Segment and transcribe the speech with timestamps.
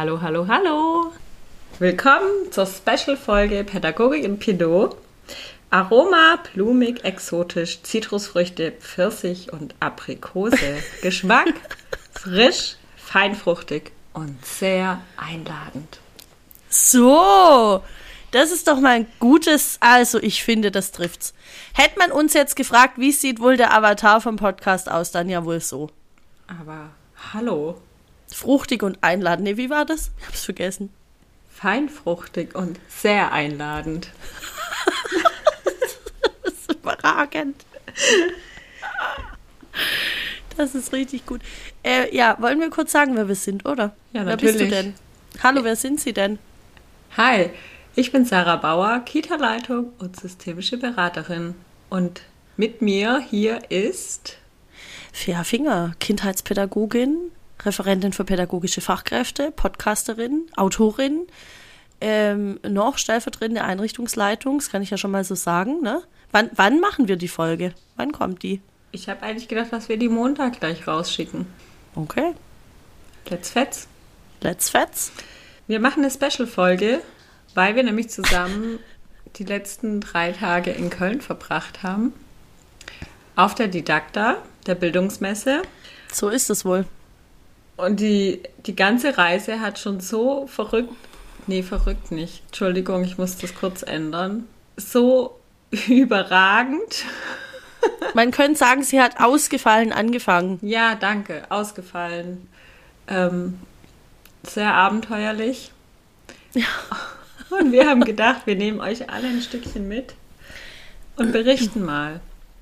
[0.00, 1.12] Hallo, hallo, hallo.
[1.80, 4.96] Willkommen zur Special-Folge Pädagogik in Pinot.
[5.70, 10.56] Aroma, blumig, exotisch, Zitrusfrüchte, Pfirsich und Aprikose.
[11.02, 11.52] Geschmack,
[12.12, 15.98] frisch, feinfruchtig und sehr einladend.
[16.68, 17.82] So,
[18.30, 21.34] das ist doch mal ein gutes, also ich finde, das trifft's.
[21.74, 25.44] Hätte man uns jetzt gefragt, wie sieht wohl der Avatar vom Podcast aus, dann ja
[25.44, 25.90] wohl so.
[26.46, 26.90] Aber
[27.32, 27.80] hallo.
[28.32, 29.44] Fruchtig und einladend.
[29.44, 30.10] Nee, wie war das?
[30.18, 30.90] Ich hab's vergessen.
[31.50, 34.10] Feinfruchtig und sehr einladend.
[36.44, 37.64] das ist überragend.
[40.56, 41.40] Das ist richtig gut.
[41.82, 43.94] Äh, ja, wollen wir kurz sagen, wer wir sind, oder?
[44.12, 44.58] Ja, wer natürlich.
[44.58, 44.94] bist du denn?
[45.42, 46.38] Hallo, wer sind Sie denn?
[47.16, 47.50] Hi,
[47.94, 51.54] ich bin Sarah Bauer, Kita-Leitung und systemische Beraterin.
[51.88, 52.22] Und
[52.56, 54.38] mit mir hier ist
[55.12, 57.30] Fia Finger, Kindheitspädagogin,
[57.64, 61.26] Referentin für pädagogische Fachkräfte, Podcasterin, Autorin,
[62.00, 65.80] ähm, noch stellvertretende Einrichtungsleitung, das kann ich ja schon mal so sagen.
[65.82, 66.02] Ne?
[66.30, 67.74] Wann, wann machen wir die Folge?
[67.96, 68.60] Wann kommt die?
[68.92, 71.46] Ich habe eigentlich gedacht, dass wir die Montag gleich rausschicken.
[71.94, 72.34] Okay.
[73.28, 73.88] Let's fetz.
[74.40, 75.12] Let's fetz.
[75.66, 77.00] Wir machen eine Special-Folge,
[77.54, 78.78] weil wir nämlich zusammen
[79.36, 82.14] die letzten drei Tage in Köln verbracht haben.
[83.36, 85.62] Auf der Didakta, der Bildungsmesse.
[86.12, 86.86] So ist es wohl.
[87.78, 90.92] Und die, die ganze Reise hat schon so verrückt,
[91.46, 95.38] nee, verrückt nicht, Entschuldigung, ich muss das kurz ändern, so
[95.86, 97.04] überragend.
[98.14, 100.58] Man könnte sagen, sie hat ausgefallen angefangen.
[100.60, 102.48] Ja, danke, ausgefallen.
[103.06, 103.60] Ähm,
[104.42, 105.70] sehr abenteuerlich.
[106.54, 106.66] Ja.
[107.50, 110.14] Und wir haben gedacht, wir nehmen euch alle ein Stückchen mit
[111.14, 112.20] und berichten mal.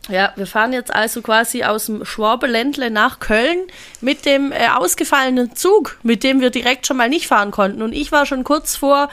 [0.09, 3.59] Ja, wir fahren jetzt also quasi aus dem Schwabeländle nach Köln
[4.01, 7.83] mit dem äh, ausgefallenen Zug, mit dem wir direkt schon mal nicht fahren konnten.
[7.83, 9.09] Und ich war schon kurz vor,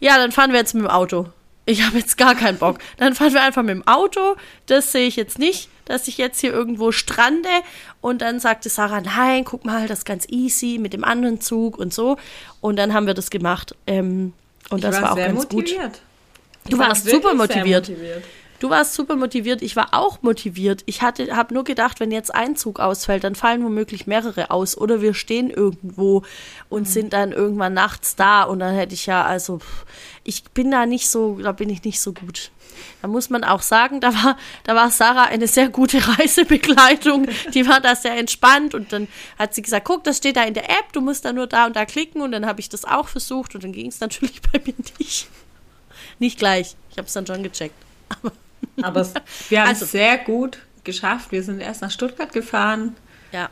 [0.00, 1.26] ja, dann fahren wir jetzt mit dem Auto.
[1.66, 2.78] Ich habe jetzt gar keinen Bock.
[2.98, 4.34] Dann fahren wir einfach mit dem Auto.
[4.66, 7.48] Das sehe ich jetzt nicht, dass ich jetzt hier irgendwo strande.
[8.00, 11.78] Und dann sagte Sarah, nein, guck mal, das ist ganz easy mit dem anderen Zug
[11.78, 12.18] und so.
[12.60, 13.74] Und dann haben wir das gemacht.
[13.86, 14.32] Ähm,
[14.68, 15.82] und das ich war, war auch ganz motiviert.
[15.84, 16.00] gut.
[16.64, 17.88] Ich Du war warst wirklich super motiviert.
[17.88, 18.24] motiviert.
[18.64, 20.84] Du warst super motiviert, ich war auch motiviert.
[20.86, 24.74] Ich hatte, habe nur gedacht, wenn jetzt ein Zug ausfällt, dann fallen womöglich mehrere aus
[24.74, 26.22] oder wir stehen irgendwo
[26.70, 29.58] und sind dann irgendwann nachts da und dann hätte ich ja, also
[30.22, 32.52] ich bin da nicht so, da bin ich nicht so gut.
[33.02, 37.26] Da muss man auch sagen, da war, da war Sarah eine sehr gute Reisebegleitung.
[37.52, 39.08] Die war da sehr entspannt und dann
[39.38, 41.66] hat sie gesagt, guck, das steht da in der App, du musst da nur da
[41.66, 44.40] und da klicken und dann habe ich das auch versucht und dann ging es natürlich
[44.52, 45.28] bei mir nicht.
[46.18, 46.76] Nicht gleich.
[46.90, 47.74] Ich habe es dann schon gecheckt.
[48.08, 48.32] Aber
[48.82, 49.12] Aber es,
[49.48, 51.32] wir haben Also- es sehr gut geschafft.
[51.32, 52.94] Wir sind erst nach Stuttgart gefahren.
[53.32, 53.48] ja,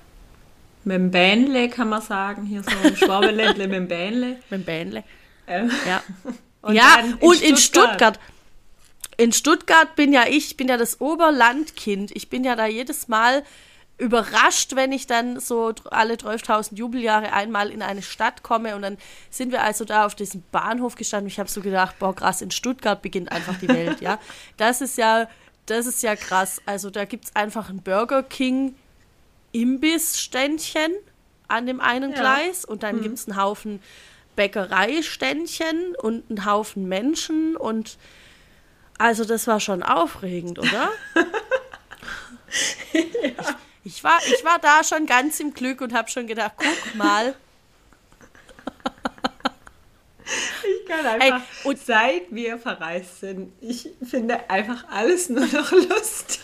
[0.84, 2.44] Mit dem Bähnle, kann man sagen.
[2.44, 4.26] Hier so im Schwabeländle mit dem Bähnle.
[4.50, 5.04] mit dem Bähnle.
[5.46, 6.02] Ähm, Ja.
[6.62, 7.88] Und ja, in und in Stuttgart.
[8.16, 8.20] Stuttgart.
[9.16, 12.12] In Stuttgart bin ja ich, bin ja das Oberlandkind.
[12.14, 13.42] Ich bin ja da jedes Mal
[14.02, 18.98] überrascht, wenn ich dann so alle 12.000 Jubeljahre einmal in eine Stadt komme und dann
[19.30, 21.28] sind wir also da auf diesem Bahnhof gestanden.
[21.28, 24.18] Ich habe so gedacht, boah, krass, in Stuttgart beginnt einfach die Welt, ja.
[24.56, 25.28] Das ist ja,
[25.66, 26.60] das ist ja krass.
[26.66, 28.74] Also da gibt es einfach ein Burger King
[29.52, 30.92] Imbissständchen
[31.46, 32.18] an dem einen Ja.
[32.18, 33.80] Gleis und dann gibt es einen Haufen
[34.34, 37.98] Bäckereiständchen und einen Haufen Menschen und
[38.98, 40.90] also das war schon aufregend, oder?
[42.92, 43.14] ich,
[43.84, 47.34] ich, war, ich war da schon ganz im Glück und habe schon gedacht, guck mal.
[50.24, 55.70] Ich kann einfach, Ey, und- seit wir verreist sind, ich finde einfach alles nur noch
[55.90, 56.40] lustig.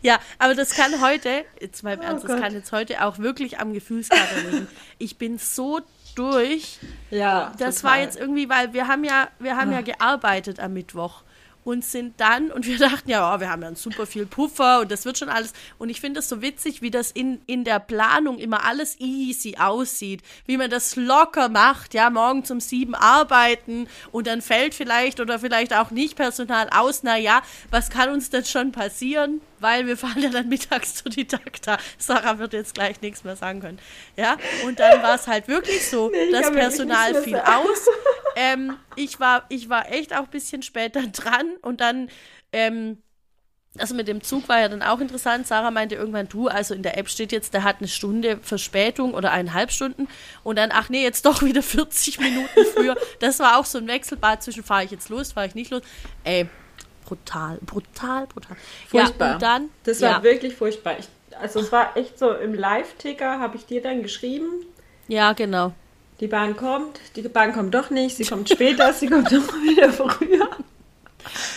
[0.00, 2.40] Ja, aber das kann heute, jetzt mal im Oh Ernst, das Gott.
[2.40, 4.68] kann jetzt heute auch wirklich am Gefühlskater liegen.
[4.98, 5.80] Ich bin so
[6.16, 6.78] durch.
[7.10, 7.90] Ja, Das total.
[7.90, 9.82] war jetzt irgendwie, weil wir haben ja, wir haben ja Ah.
[9.82, 11.22] gearbeitet am Mittwoch
[11.64, 14.90] und sind dann, und wir dachten ja, oh, wir haben ja super viel Puffer und
[14.90, 15.52] das wird schon alles.
[15.78, 19.56] Und ich finde es so witzig, wie das in, in der Planung immer alles easy
[19.58, 25.20] aussieht, wie man das locker macht, ja, morgen um sieben arbeiten und dann fällt vielleicht
[25.20, 27.02] oder vielleicht auch nicht Personal aus.
[27.02, 29.40] Na ja, was kann uns denn schon passieren?
[29.60, 31.78] Weil wir fahren ja dann mittags zur Didakta.
[31.96, 33.78] Sarah wird jetzt gleich nichts mehr sagen können.
[34.16, 37.86] Ja, und dann war es halt wirklich so, Nee, das Personal fiel aus.
[38.34, 42.08] Ähm, ich, war, ich war echt auch ein bisschen später dran und dann,
[42.52, 42.98] ähm,
[43.78, 45.46] also mit dem Zug war ja dann auch interessant.
[45.46, 49.14] Sarah meinte irgendwann, du, also in der App steht jetzt, der hat eine Stunde Verspätung
[49.14, 50.08] oder eineinhalb Stunden
[50.42, 52.96] und dann, ach nee, jetzt doch wieder 40 Minuten früher.
[53.20, 55.82] Das war auch so ein Wechselbad zwischen, fahre ich jetzt los, fahre ich nicht los.
[56.24, 56.48] Ey,
[57.06, 58.56] brutal, brutal, brutal.
[58.88, 59.28] Furchtbar.
[59.28, 60.96] Ja, und dann, Das war ja, wirklich furchtbar.
[60.98, 61.08] Ich,
[61.40, 64.66] also es war echt so, im Live-Ticker habe ich dir dann geschrieben,
[65.08, 65.72] Ja, genau.
[66.20, 69.90] Die Bahn kommt, die Bahn kommt doch nicht, sie kommt später, sie kommt doch wieder
[69.92, 70.48] früher.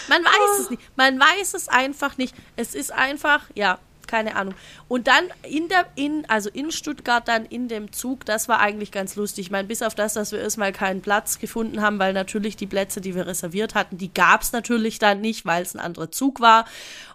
[0.07, 0.81] Man weiß es nicht.
[0.95, 2.35] Man weiß es einfach nicht.
[2.55, 4.55] Es ist einfach, ja, keine Ahnung.
[4.87, 8.91] Und dann in der, in, also in Stuttgart dann in dem Zug, das war eigentlich
[8.91, 9.47] ganz lustig.
[9.47, 12.67] Ich meine, bis auf das, dass wir erstmal keinen Platz gefunden haben, weil natürlich die
[12.67, 16.11] Plätze, die wir reserviert hatten, die gab es natürlich dann nicht, weil es ein anderer
[16.11, 16.65] Zug war.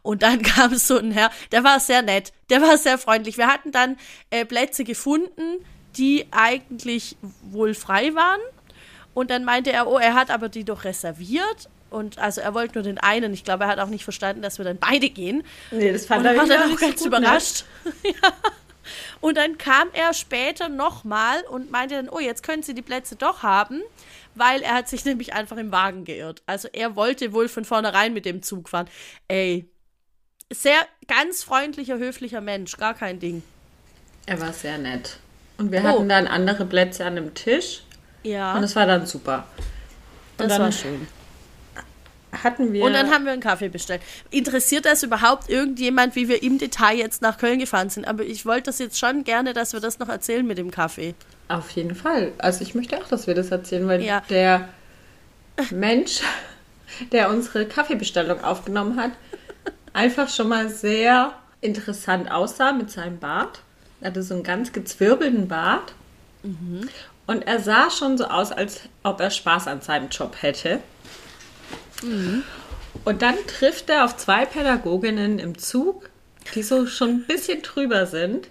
[0.03, 3.38] Und dann kam so ein Herr, der war sehr nett, der war sehr freundlich.
[3.38, 3.96] Wir hatten dann
[4.31, 5.64] äh, Plätze gefunden,
[5.96, 8.41] die eigentlich wohl frei waren.
[9.12, 11.69] Und dann meinte er, oh, er hat aber die doch reserviert.
[11.91, 13.33] Und also er wollte nur den einen.
[13.35, 15.43] Ich glaube, er hat auch nicht verstanden, dass wir dann beide gehen.
[15.71, 17.19] Nee, das fand und er war dann auch ganz gut, ne?
[17.19, 17.65] überrascht.
[18.05, 18.33] ja.
[19.21, 23.17] Und dann kam er später nochmal und meinte dann, oh, jetzt können Sie die Plätze
[23.17, 23.83] doch haben,
[24.35, 26.43] weil er hat sich nämlich einfach im Wagen geirrt.
[26.47, 28.89] Also er wollte wohl von vornherein mit dem Zug fahren.
[29.29, 29.69] Ey,
[30.53, 33.43] sehr ganz freundlicher, höflicher Mensch, gar kein Ding.
[34.27, 35.19] Er war sehr nett.
[35.59, 35.85] Und wir Oh.
[35.85, 37.83] hatten dann andere Plätze an dem Tisch
[38.23, 39.47] Ja, und es war dann super.
[40.39, 41.07] Und das dann war schön.
[42.44, 42.85] Hatten wir.
[42.85, 44.00] Und dann haben wir einen Kaffee bestellt.
[44.31, 48.06] Interessiert das überhaupt irgendjemand, wie wir im Detail jetzt nach Köln gefahren sind?
[48.06, 51.15] Aber ich wollte das jetzt schon gerne, dass wir das noch erzählen mit dem Kaffee.
[51.49, 52.32] Auf jeden Fall.
[52.38, 54.23] Also ich möchte auch, dass wir das erzählen, weil Ja.
[54.31, 54.69] der
[55.71, 56.21] Mensch,
[57.12, 59.11] der unsere Kaffeebestellung aufgenommen hat,
[59.93, 63.61] einfach schon mal sehr interessant aussah mit seinem Bart.
[64.00, 65.93] Er hatte so einen ganz gezwirbelten Bart.
[67.27, 70.81] Und er sah schon so aus, als ob er Spaß an seinem Job hätte.
[73.05, 76.11] Und dann trifft er auf zwei Pädagoginnen im Zug,
[76.55, 78.49] die so schon ein bisschen drüber sind.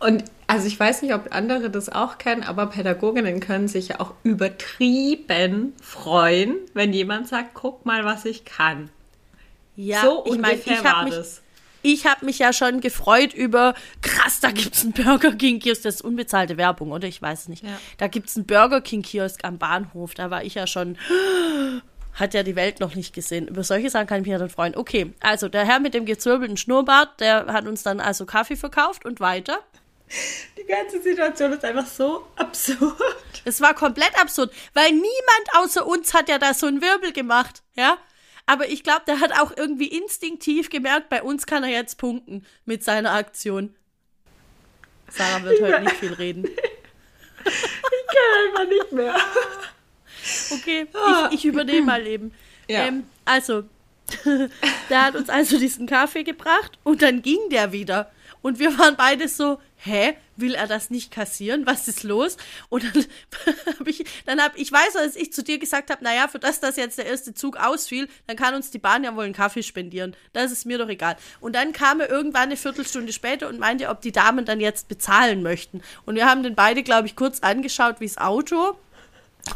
[0.00, 4.00] Und also ich weiß nicht, ob andere das auch kennen, aber Pädagoginnen können sich ja
[4.00, 8.90] auch übertrieben freuen, wenn jemand sagt, guck mal, was ich kann.
[9.76, 11.42] Ja, so ich ungefähr ich war mich, das.
[11.82, 15.82] Ich hab mich ja schon gefreut über, krass, da gibt's einen Burger King Kiosk.
[15.82, 17.06] Das ist unbezahlte Werbung, oder?
[17.06, 17.64] Ich weiß es nicht.
[17.64, 17.78] Ja.
[17.98, 20.14] Da gibt's einen Burger King Kiosk am Bahnhof.
[20.14, 20.98] Da war ich ja schon,
[22.14, 23.48] hat ja die Welt noch nicht gesehen.
[23.48, 24.76] Über solche Sachen kann ich mich ja dann freuen.
[24.76, 29.04] Okay, also der Herr mit dem gezwirbelten Schnurrbart, der hat uns dann also Kaffee verkauft
[29.04, 29.60] und weiter.
[30.56, 32.96] Die ganze Situation ist einfach so absurd.
[33.44, 35.08] Es war komplett absurd, weil niemand
[35.54, 37.98] außer uns hat ja da so einen Wirbel gemacht, ja?
[38.48, 42.46] Aber ich glaube, der hat auch irgendwie instinktiv gemerkt, bei uns kann er jetzt punkten
[42.64, 43.74] mit seiner Aktion.
[45.10, 46.46] Sarah wird heute nicht viel reden.
[47.44, 49.14] Ich kann einfach nicht mehr.
[50.50, 50.86] Okay,
[51.30, 52.34] ich, ich übernehme mal eben.
[52.68, 52.86] Ja.
[52.86, 53.62] Ähm, also,
[54.90, 58.10] der hat uns also diesen Kaffee gebracht und dann ging der wieder.
[58.42, 61.66] Und wir waren beide so, hä, will er das nicht kassieren?
[61.66, 62.36] Was ist los?
[62.68, 63.04] Und dann
[63.78, 66.60] habe ich, dann habe ich weiß, als ich zu dir gesagt habe, naja, für das,
[66.60, 69.62] dass jetzt der erste Zug ausfiel, dann kann uns die Bahn ja wohl einen Kaffee
[69.62, 70.16] spendieren.
[70.32, 71.16] Das ist mir doch egal.
[71.40, 74.88] Und dann kam er irgendwann eine Viertelstunde später und meinte, ob die Damen dann jetzt
[74.88, 75.82] bezahlen möchten.
[76.06, 78.76] Und wir haben den beide, glaube ich, kurz angeschaut wie's Auto.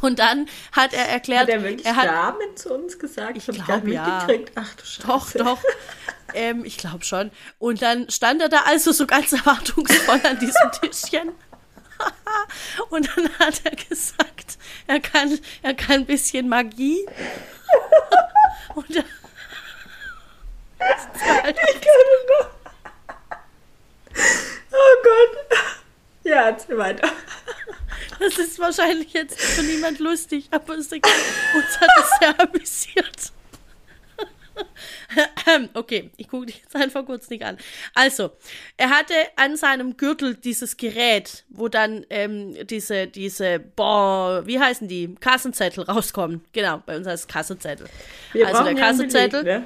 [0.00, 3.36] Und dann hat er erklärt, Hat er wirklich er hat, Damen zu uns gesagt?
[3.36, 4.26] Ich hab gar glaub, nicht ja.
[4.54, 5.06] Ach du Scheiße.
[5.06, 5.58] Doch, doch.
[6.34, 7.30] ähm, ich glaube schon.
[7.58, 11.30] Und dann stand er da also so ganz erwartungsvoll an diesem Tischchen.
[12.90, 17.06] Und dann hat er gesagt, er kann, er kann ein bisschen Magie.
[18.74, 19.04] Und er,
[20.80, 21.92] Ich kann
[22.40, 22.50] noch.
[24.72, 25.58] Oh Gott.
[26.24, 27.08] Ja, erzähl weiter.
[28.18, 31.04] Das ist wahrscheinlich jetzt für niemand lustig, aber es ist.
[31.04, 33.32] Uns hat es sehr amüsiert.
[35.74, 37.58] Okay, ich gucke dich jetzt einfach kurz nicht an.
[37.94, 38.30] Also,
[38.76, 44.88] er hatte an seinem Gürtel dieses Gerät, wo dann ähm, diese, diese, boah, wie heißen
[44.88, 45.14] die?
[45.20, 46.44] Kassenzettel rauskommen.
[46.52, 47.86] Genau, bei uns heißt es Kassenzettel.
[48.32, 49.62] Wir also der brauchen ja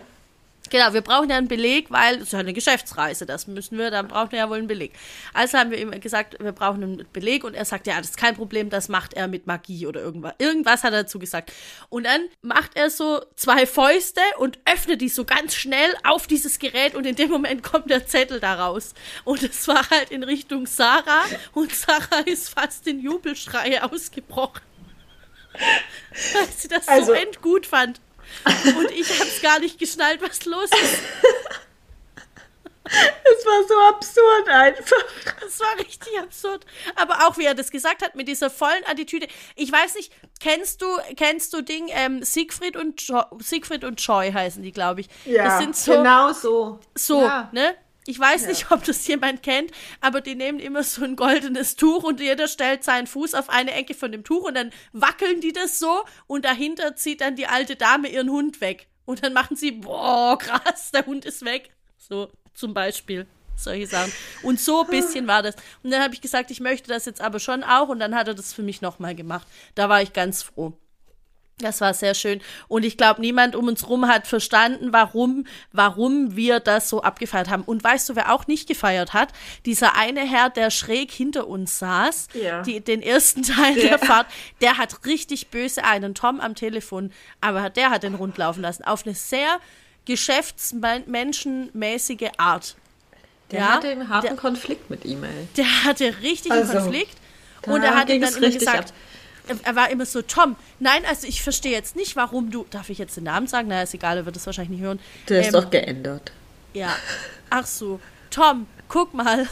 [0.70, 3.90] Genau, wir brauchen ja einen Beleg, weil es ist ja eine Geschäftsreise, das müssen wir,
[3.90, 4.92] dann brauchen wir ja wohl einen Beleg.
[5.32, 8.16] Also haben wir ihm gesagt, wir brauchen einen Beleg und er sagt, ja, das ist
[8.16, 10.34] kein Problem, das macht er mit Magie oder irgendwas.
[10.38, 11.52] Irgendwas hat er dazu gesagt.
[11.88, 16.58] Und dann macht er so zwei Fäuste und öffnet die so ganz schnell auf dieses
[16.58, 18.94] Gerät und in dem Moment kommt der Zettel da raus.
[19.24, 24.62] Und es war halt in Richtung Sarah und Sarah ist fast in Jubelschreie ausgebrochen.
[26.34, 28.00] Weil sie das Also- so endgut fand.
[28.78, 31.02] Und ich hab's gar nicht geschnallt, was los ist.
[32.88, 35.04] Es war so absurd einfach.
[35.40, 36.64] Das war richtig absurd.
[36.94, 39.26] Aber auch wie er das gesagt hat, mit dieser vollen Attitüde.
[39.56, 44.30] Ich weiß nicht, kennst du, kennst du Ding, ähm, Siegfried und jo Siegfried und Joy
[44.32, 45.08] heißen die, glaube ich.
[45.48, 46.78] das sind so, genau so.
[46.94, 47.48] so, Ja.
[47.52, 47.74] ne?
[48.06, 52.04] Ich weiß nicht, ob das jemand kennt, aber die nehmen immer so ein goldenes Tuch
[52.04, 55.52] und jeder stellt seinen Fuß auf eine Ecke von dem Tuch und dann wackeln die
[55.52, 58.88] das so und dahinter zieht dann die alte Dame ihren Hund weg.
[59.04, 61.70] Und dann machen sie, boah, krass, der Hund ist weg.
[61.96, 63.26] So, zum Beispiel.
[63.56, 64.12] solche Sachen.
[64.42, 65.56] Und so ein bisschen war das.
[65.82, 67.88] Und dann habe ich gesagt, ich möchte das jetzt aber schon auch.
[67.88, 69.46] Und dann hat er das für mich nochmal gemacht.
[69.74, 70.76] Da war ich ganz froh.
[71.58, 72.42] Das war sehr schön.
[72.68, 77.48] Und ich glaube, niemand um uns rum hat verstanden, warum, warum wir das so abgefeiert
[77.48, 77.62] haben.
[77.62, 79.30] Und weißt du, wer auch nicht gefeiert hat?
[79.64, 82.60] Dieser eine Herr, der schräg hinter uns saß, Ja.
[82.62, 84.26] die, den ersten Teil der Fahrt,
[84.60, 87.10] der hat richtig böse einen Tom am Telefon,
[87.40, 88.84] aber der hat den rund laufen lassen.
[88.84, 89.58] Auf eine sehr
[90.04, 92.76] geschäftsmenschenmäßige Art.
[93.50, 95.16] Der Ja, hatte einen harten der- Konflikt mit ey.
[95.56, 97.16] Der hatte richtig Also, einen Konflikt.
[97.66, 98.94] Und er hat ihm dann immer richtig gesagt, er-
[99.62, 102.98] er war immer so, Tom, nein, also ich verstehe jetzt nicht, warum du, darf ich
[102.98, 103.68] jetzt den Namen sagen?
[103.68, 105.00] Naja, ist egal, er wird es wahrscheinlich nicht hören.
[105.28, 106.32] Der ist Ähm, doch geändert.
[106.74, 106.94] Ja,
[107.50, 108.00] ach so,
[108.30, 109.48] Tom, guck mal.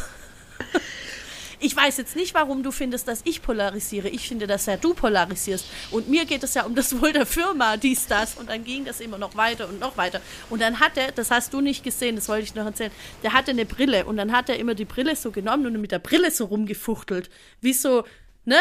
[1.60, 4.08] Ich weiß jetzt nicht, warum du findest, dass ich polarisiere.
[4.08, 5.64] Ich finde, dass ja du polarisierst.
[5.92, 8.34] Und mir geht es ja um das Wohl der Firma, dies, das.
[8.34, 10.20] Und dann ging das immer noch weiter und noch weiter.
[10.50, 12.90] Und dann hat er, das hast du nicht gesehen, das wollte ich noch erzählen,
[13.22, 14.04] der hatte eine Brille.
[14.04, 17.30] Und dann hat er immer die Brille so genommen und mit der Brille so rumgefuchtelt.
[17.62, 18.04] Wie so,
[18.44, 18.58] ne?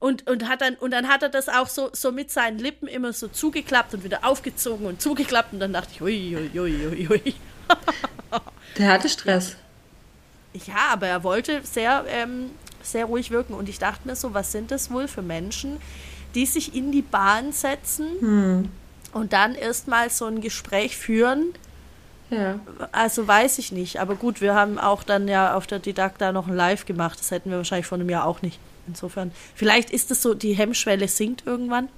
[0.00, 2.86] Und, und, hat dann, und dann hat er das auch so, so mit seinen Lippen
[2.86, 5.52] immer so zugeklappt und wieder aufgezogen und zugeklappt.
[5.52, 7.34] Und dann dachte ich, ui, ui, ui, ui, ui.
[8.78, 9.56] Der hatte Stress.
[10.66, 12.50] Ja, aber er wollte sehr, ähm,
[12.82, 13.54] sehr ruhig wirken.
[13.54, 15.78] Und ich dachte mir so, was sind das wohl für Menschen,
[16.36, 18.06] die sich in die Bahn setzen
[19.12, 21.54] und dann erstmal so ein Gespräch führen?
[22.30, 22.60] Ja.
[22.92, 24.00] Also weiß ich nicht.
[24.00, 27.18] Aber gut, wir haben auch dann ja auf der Didakta noch ein Live gemacht.
[27.18, 28.60] Das hätten wir wahrscheinlich vor einem Jahr auch nicht.
[28.88, 31.88] Insofern, vielleicht ist es so, die Hemmschwelle sinkt irgendwann.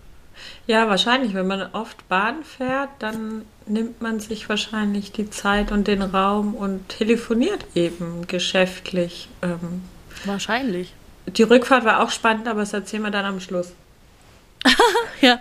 [0.66, 1.34] Ja, wahrscheinlich.
[1.34, 6.54] Wenn man oft Bahn fährt, dann nimmt man sich wahrscheinlich die Zeit und den Raum
[6.54, 9.28] und telefoniert eben geschäftlich.
[9.42, 9.82] Ähm,
[10.24, 10.94] Wahrscheinlich.
[11.26, 13.72] die Rückfahrt war auch spannend, aber das erzählen wir dann am Schluss.
[15.22, 15.38] Ja.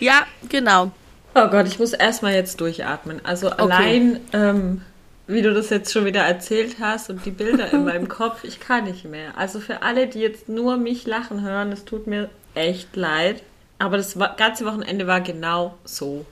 [0.00, 0.90] ja, genau.
[1.36, 3.24] Oh Gott, ich muss erstmal jetzt durchatmen.
[3.24, 4.82] Also allein, ähm,
[5.26, 8.60] wie du das jetzt schon wieder erzählt hast und die Bilder in meinem Kopf, ich
[8.60, 9.36] kann nicht mehr.
[9.36, 13.42] Also für alle, die jetzt nur mich lachen hören, es tut mir echt leid.
[13.78, 16.24] Aber das ganze Wochenende war genau so.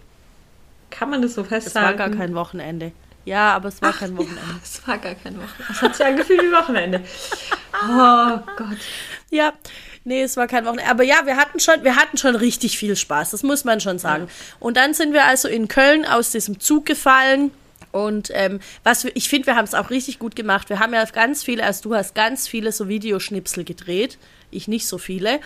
[0.90, 1.98] Kann man das so Es festhalten?
[1.98, 2.92] war gar kein Wochenende.
[3.26, 4.40] Ja, aber es war kein Wochenende.
[4.40, 5.64] Ja, es war gar kein Wochenende.
[5.70, 7.00] Es hat sich angefühlt wie Wochenende.
[7.72, 8.78] Oh Gott.
[9.30, 9.52] Ja,
[10.04, 10.90] nee, es war kein Wochenende.
[10.90, 13.98] Aber ja, wir hatten schon, wir hatten schon richtig viel Spaß, das muss man schon
[13.98, 14.28] sagen.
[14.60, 17.50] Und dann sind wir also in Köln aus diesem Zug gefallen.
[17.94, 20.68] Und ähm, was wir, ich finde, wir haben es auch richtig gut gemacht.
[20.68, 24.18] Wir haben ja ganz viele, also du hast ganz viele so Videoschnipsel gedreht,
[24.50, 25.38] ich nicht so viele.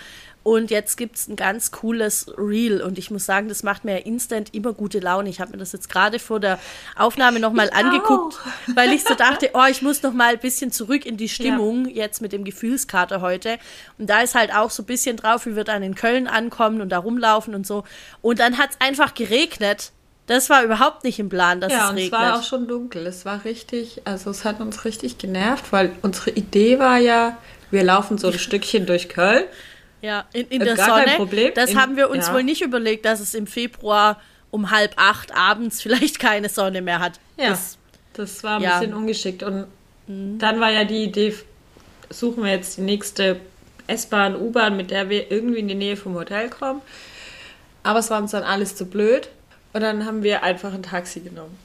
[0.44, 2.80] Und jetzt gibt's ein ganz cooles Reel.
[2.80, 5.28] Und ich muss sagen, das macht mir ja instant immer gute Laune.
[5.28, 6.58] Ich habe mir das jetzt gerade vor der
[6.96, 8.38] Aufnahme nochmal angeguckt,
[8.74, 11.86] weil ich so dachte, oh, ich muss noch mal ein bisschen zurück in die Stimmung
[11.86, 13.58] jetzt mit dem Gefühlskater heute.
[13.98, 16.80] Und da ist halt auch so ein bisschen drauf, wie wir dann in Köln ankommen
[16.80, 17.84] und da rumlaufen und so.
[18.22, 19.92] Und dann hat's einfach geregnet.
[20.28, 22.20] Das war überhaupt nicht im Plan, dass Ja, es und es regnet.
[22.20, 23.06] war auch schon dunkel.
[23.06, 27.36] Es war richtig, also es hat uns richtig genervt, weil unsere Idee war ja,
[27.72, 29.44] wir laufen so ein Stückchen durch Köln.
[30.02, 31.16] ja, in, in Äh, der gar kein Sonne.
[31.16, 31.52] Problem.
[31.54, 32.34] Das In- haben wir uns ja.
[32.34, 34.20] wohl nicht überlegt, dass es im Februar
[34.50, 37.18] um halb acht abends vielleicht keine Sonne mehr hat.
[37.36, 37.76] Ja, Das,
[38.12, 38.76] das war ein ja.
[38.76, 38.80] Mhm.
[38.80, 39.42] bisschen ungeschickt.
[39.42, 39.66] Und
[40.06, 41.34] dann war ja die Idee,
[42.10, 43.40] suchen wir jetzt die nächste
[43.86, 46.82] S-Bahn, U-Bahn, mit der wir irgendwie in die Nähe vom Hotel kommen.
[47.82, 49.28] Aber es war uns dann alles zu blöd.
[49.72, 51.56] Und dann haben wir einfach ein Taxi genommen.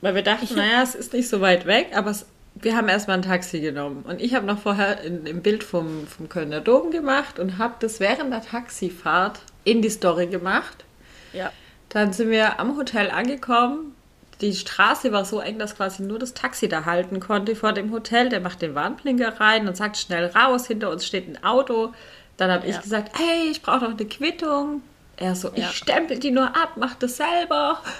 [0.00, 3.18] Weil wir dachten, naja, es ist nicht so weit weg, aber es, wir haben erstmal
[3.18, 4.02] ein Taxi genommen.
[4.08, 7.74] Und ich habe noch vorher ein, ein Bild vom, vom Kölner Dom gemacht und habe
[7.80, 10.84] das während der Taxifahrt in die Story gemacht.
[11.32, 11.52] ja.
[11.92, 13.96] Dann sind wir am Hotel angekommen.
[14.40, 17.90] Die Straße war so eng, dass quasi nur das Taxi da halten konnte vor dem
[17.90, 18.28] Hotel.
[18.28, 21.92] Der macht den Warnblinker rein und sagt schnell raus, hinter uns steht ein Auto.
[22.36, 22.76] Dann habe Ja.
[22.76, 24.82] ich gesagt, hey, ich brauche noch eine Quittung.
[25.20, 25.68] Er so, Ja.
[25.70, 27.80] ich stempel die nur ab, mach das selber.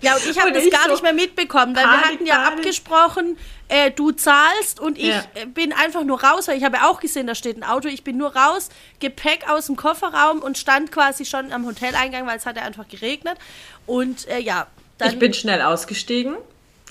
[0.00, 2.34] Ja, und ich habe das gar so, nicht mehr mitbekommen, weil wir Panik, hatten ja
[2.36, 2.58] Panik.
[2.58, 5.24] abgesprochen, äh, du zahlst und ich Ja.
[5.34, 7.88] äh, bin einfach nur raus, weil ich habe ja auch gesehen, da steht ein Auto.
[7.88, 8.68] Ich bin nur raus,
[9.00, 12.86] Gepäck aus dem Kofferraum und stand quasi schon am Hoteleingang, weil es hat ja einfach
[12.86, 13.36] geregnet.
[13.86, 14.68] Und äh, ja,
[14.98, 15.08] dann.
[15.10, 16.36] ich bin schnell ausgestiegen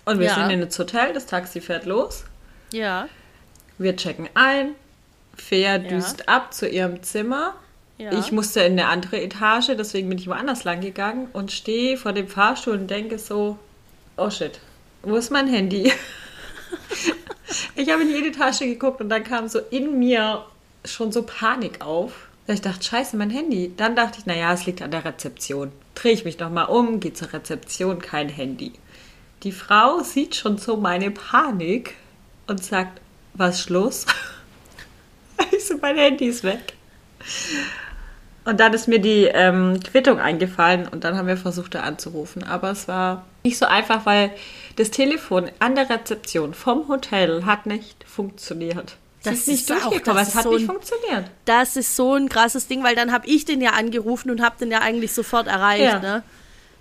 [0.04, 0.36] und wir Ja.
[0.36, 1.14] sind in das Hotel.
[1.14, 2.26] Das Taxi fährt los.
[2.74, 3.08] Ja,
[3.78, 4.76] Wir checken ein.
[5.38, 7.56] Fea düst ab zu ihrem Zimmer.
[7.98, 8.12] Ja.
[8.20, 12.12] Ich musste in eine andere Etage, deswegen bin ich woanders lang gegangen und stehe vor
[12.12, 13.58] dem Fahrstuhl und denke so,
[14.18, 14.60] oh shit,
[15.04, 15.92] wo ist mein Handy?
[17.76, 20.46] ich habe in jede Tasche geguckt und dann kam so in mir
[20.84, 22.28] schon so Panik auf.
[22.48, 23.74] Ich dachte, scheiße, mein Handy.
[23.76, 25.72] Dann dachte ich, naja, es liegt an der Rezeption.
[25.96, 28.74] Drehe ich mich nochmal um, gehe zur Rezeption, kein Handy.
[29.44, 31.96] Die Frau sieht schon so meine Panik
[32.48, 33.00] und sagt,
[33.34, 34.06] was ist los?
[35.52, 36.74] Ich so, mein Handy ist weg.
[38.46, 42.44] Und dann ist mir die ähm, Quittung eingefallen und dann haben wir versucht, da anzurufen.
[42.44, 44.32] Aber es war nicht so einfach, weil
[44.76, 48.98] das Telefon an der Rezeption vom Hotel hat nicht funktioniert.
[49.24, 51.26] Das ist nicht durchgekommen, das es hat so nicht ein- funktioniert.
[51.46, 54.56] Das ist so ein krasses Ding, weil dann habe ich den ja angerufen und habe
[54.60, 55.82] den ja eigentlich sofort erreicht.
[55.84, 56.00] Ja.
[56.00, 56.24] Ne?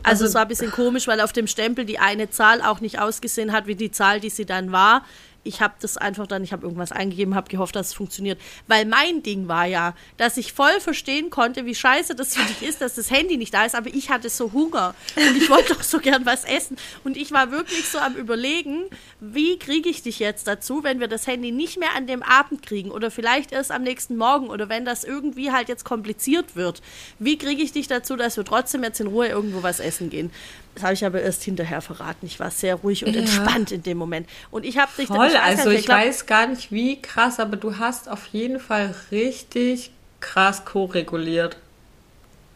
[0.02, 2.80] Also, Also- es war ein bisschen komisch, weil auf dem Stempel die eine Zahl auch
[2.80, 5.02] nicht ausgesehen hat wie die Zahl, die sie dann war.
[5.44, 8.40] Ich habe das einfach dann, ich habe irgendwas eingegeben, habe gehofft, dass es funktioniert.
[8.66, 12.68] Weil mein Ding war ja, dass ich voll verstehen konnte, wie scheiße das für dich
[12.68, 15.74] ist, dass das Handy nicht da ist, aber ich hatte so Hunger und ich wollte
[15.74, 16.76] doch so gern was essen.
[17.04, 18.84] Und ich war wirklich so am Überlegen,
[19.20, 22.62] wie kriege ich dich jetzt dazu, wenn wir das Handy nicht mehr an dem Abend
[22.62, 26.82] kriegen oder vielleicht erst am nächsten Morgen oder wenn das irgendwie halt jetzt kompliziert wird.
[27.18, 30.30] Wie kriege ich dich dazu, dass wir trotzdem jetzt in Ruhe irgendwo was essen gehen?
[30.74, 32.26] Das habe ich aber erst hinterher verraten.
[32.26, 33.20] Ich war sehr ruhig und Ja.
[33.20, 34.28] entspannt in dem Moment.
[34.50, 37.38] Und ich habe dich Voll, ich also nicht, ich glaub- weiß gar nicht wie krass,
[37.38, 41.56] aber du hast auf jeden Fall richtig krass ko-reguliert.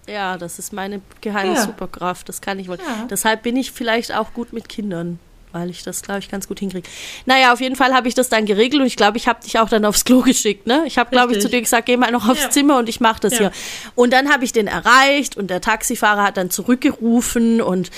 [0.09, 1.61] Ja, das ist meine geheime Ja.
[1.63, 2.29] Superkraft.
[2.29, 2.79] Das kann ich wohl.
[2.79, 3.07] Ja.
[3.11, 5.19] Deshalb bin ich vielleicht auch gut mit Kindern,
[5.52, 6.88] weil ich das, glaube ich, ganz gut hinkriege.
[7.26, 9.59] Naja, auf jeden Fall habe ich das dann geregelt und ich glaube, ich habe dich
[9.59, 10.67] auch dann aufs Klo geschickt.
[10.67, 10.83] Ne?
[10.87, 12.50] Ich habe, glaube ich, zu dir gesagt, geh mal noch aufs Ja.
[12.50, 13.38] Zimmer und ich mache das Ja.
[13.38, 13.52] hier.
[13.95, 17.90] Und dann habe ich den erreicht und der Taxifahrer hat dann zurückgerufen und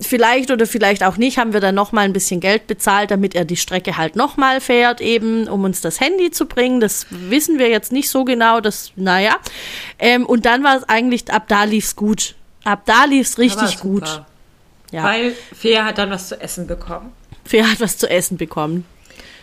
[0.00, 3.34] vielleicht oder vielleicht auch nicht haben wir dann noch mal ein bisschen Geld bezahlt, damit
[3.34, 6.80] er die Strecke halt noch mal fährt, eben um uns das Handy zu bringen.
[6.80, 8.60] Das wissen wir jetzt nicht so genau.
[8.60, 9.36] Das, naja.
[9.98, 12.34] Ähm, und dann war es eigentlich, ab da lief's gut.
[12.64, 14.22] Ab da lief's Aber richtig gut.
[14.90, 15.04] Ja.
[15.04, 17.12] Weil Fea hat dann was zu essen bekommen.
[17.44, 18.84] Fea hat was zu essen bekommen.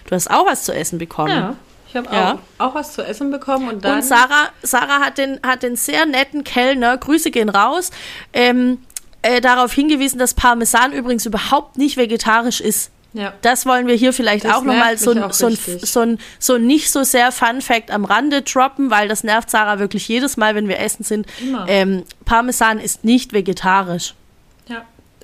[0.08, 1.30] Du hast auch was zu essen bekommen.
[1.32, 1.56] Ja,
[1.90, 2.40] ich habe Ja.
[2.60, 5.76] auch, auch was zu essen bekommen und dann Und Sarah, Sarah hat, den, hat den
[5.76, 7.90] sehr netten Kellner, Grüße gehen raus,
[8.34, 8.80] ähm,
[9.24, 12.92] äh, darauf hingewiesen, dass Parmesan übrigens überhaupt nicht vegetarisch ist.
[13.14, 13.34] ja.
[13.42, 16.54] Das wollen wir hier vielleicht Das auch nochmal so, auch so, ein, so, ein, so
[16.56, 20.38] ein nicht so sehr Fun Fact am Rande droppen, weil das nervt Sarah wirklich jedes
[20.38, 21.26] Mal, wenn wir essen sind.
[21.68, 24.14] Ähm, Parmesan ist nicht vegetarisch.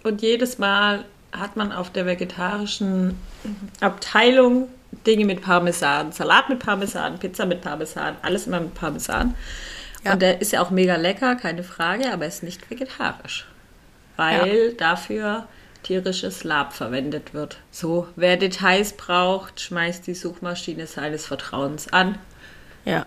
[0.04, 3.18] Ja, und jedes Mal hat man auf der vegetarischen
[3.80, 4.68] Abteilung
[5.06, 6.12] Dinge mit Parmesan.
[6.12, 9.36] Salat mit Parmesan, Pizza mit Parmesan, alles immer mit Parmesan.
[10.04, 10.14] Ja.
[10.14, 13.48] Und der ist ja auch mega lecker, keine Frage, aber er ist nicht vegetarisch.
[14.18, 15.48] Weil dafür
[15.84, 17.58] tierisches Lab verwendet wird.
[17.72, 22.18] So, wer Details braucht, schmeißt die Suchmaschine seines Vertrauens an.
[22.86, 23.06] Ja.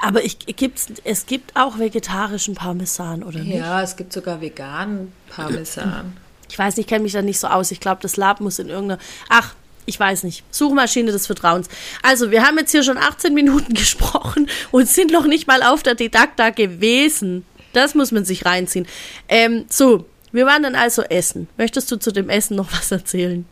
[0.00, 3.56] Aber ich, gibt's, es gibt auch vegetarischen Parmesan, oder nicht?
[3.56, 6.16] Ja, es gibt sogar veganen Parmesan.
[6.48, 7.70] Ich weiß nicht, ich kenne mich da nicht so aus.
[7.70, 9.00] Ich glaube, das Lab muss in irgendeiner.
[9.28, 9.54] Ach,
[9.86, 10.44] ich weiß nicht.
[10.50, 11.68] Suchmaschine des Vertrauens.
[12.02, 15.82] Also, wir haben jetzt hier schon 18 Minuten gesprochen und sind noch nicht mal auf
[15.82, 17.44] der Didakta gewesen.
[17.72, 18.86] Das muss man sich reinziehen.
[19.28, 21.48] Ähm, so, wir waren dann also essen.
[21.56, 23.44] Möchtest du zu dem Essen noch was erzählen?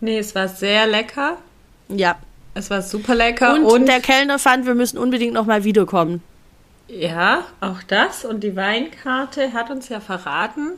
[0.00, 1.38] Nee, es war sehr lecker.
[1.88, 2.18] Ja.
[2.54, 6.22] Es war super lecker Und, und der Kellner fand, wir müssen unbedingt noch mal wiederkommen.
[6.88, 8.24] Ja, auch das.
[8.24, 10.72] Und die Weinkarte hat uns ja verraten,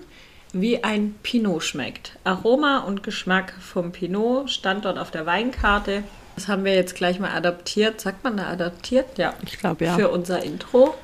[0.52, 2.16] wie ein Pinot schmeckt.
[2.24, 6.02] Aroma und Geschmack vom Pinot stand dort auf der Weinkarte.
[6.36, 8.00] Das haben wir jetzt gleich mal adaptiert.
[8.00, 9.18] Sagt man da adaptiert?
[9.18, 9.34] Ja.
[9.44, 9.94] Ich glaube, ja.
[9.94, 10.94] Für unser Intro.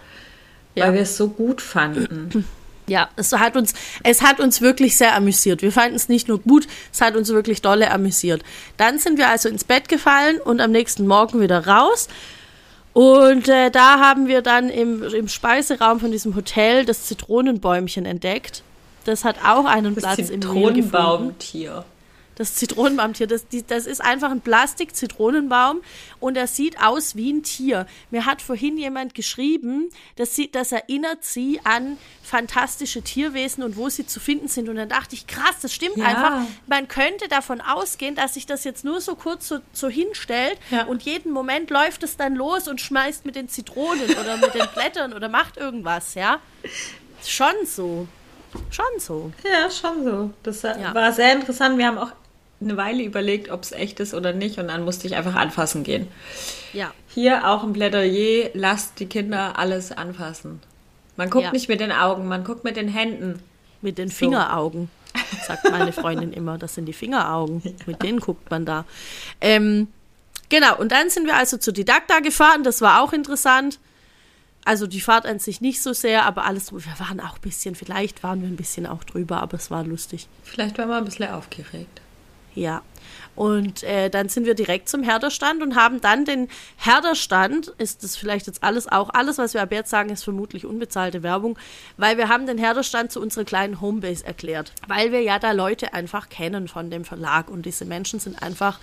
[0.74, 0.86] Ja.
[0.86, 2.44] Weil wir es so gut fanden.
[2.88, 5.60] Ja, es hat uns, es hat uns wirklich sehr amüsiert.
[5.60, 8.44] Wir fanden es nicht nur gut, es hat uns wirklich dolle amüsiert.
[8.76, 12.06] Dann sind wir also ins Bett gefallen und am nächsten Morgen wieder raus.
[12.92, 18.62] Und äh, da haben wir dann im, im Speiseraum von diesem Hotel das Zitronenbäumchen entdeckt.
[19.06, 20.40] Das hat auch einen Das Platz im Mehl.
[20.40, 21.84] Zitronenbaumtier.
[22.34, 25.80] Das Zitronenbaumtier, das, die, das ist einfach ein Plastik-Zitronenbaum
[26.20, 27.86] und er sieht aus wie ein Tier.
[28.10, 33.88] Mir hat vorhin jemand geschrieben, das, sieht, das erinnert sie an fantastische Tierwesen und wo
[33.88, 34.68] sie zu finden sind.
[34.68, 36.04] Und dann dachte ich, krass, das stimmt Ja.
[36.04, 36.40] einfach.
[36.66, 40.84] Man könnte davon ausgehen, dass sich das jetzt nur so kurz so, so hinstellt Ja.
[40.84, 44.66] und jeden Moment läuft es dann los und schmeißt mit den Zitronen oder mit den
[44.74, 46.38] Blättern oder macht irgendwas, ja.
[47.24, 48.06] Schon so.
[48.70, 49.32] Schon so.
[49.44, 50.30] Ja, schon so.
[50.42, 50.94] Das Ja.
[50.94, 51.78] war sehr interessant.
[51.78, 52.10] Wir haben auch
[52.60, 54.58] eine Weile überlegt, ob es echt ist oder nicht.
[54.58, 56.08] Und dann musste ich einfach anfassen gehen.
[56.72, 56.92] Ja.
[57.08, 60.60] Hier auch ein Plädoyer, lasst die Kinder alles anfassen.
[61.16, 61.52] Man guckt Ja.
[61.52, 63.42] nicht mit den Augen, man guckt mit den Händen.
[63.82, 64.90] Mit den Fingeraugen,
[65.46, 66.58] sagt meine Freundin immer.
[66.58, 67.62] Das sind die Fingeraugen.
[67.86, 68.84] Mit denen guckt man da.
[69.40, 69.88] Ähm,
[70.48, 72.64] genau, und dann sind wir also zu Didakta gefahren.
[72.64, 73.78] Das war auch interessant.
[74.66, 76.72] Also die Fahrt an sich nicht so sehr, aber alles.
[76.72, 79.84] Wir waren auch ein bisschen, vielleicht waren wir ein bisschen auch drüber, aber es war
[79.84, 80.26] lustig.
[80.42, 82.00] Vielleicht waren wir ein bisschen aufgeregt.
[82.56, 82.82] Ja.
[83.36, 86.48] Und äh, dann sind wir direkt zum Herderstand und haben dann den
[86.78, 90.66] Herderstand, ist das vielleicht jetzt alles auch, alles, was wir ab jetzt sagen, ist vermutlich
[90.66, 91.56] unbezahlte Werbung,
[91.96, 95.94] weil wir haben den Herderstand zu unserer kleinen Homebase erklärt, weil wir ja da Leute
[95.94, 98.80] einfach kennen von dem Verlag und diese Menschen sind einfach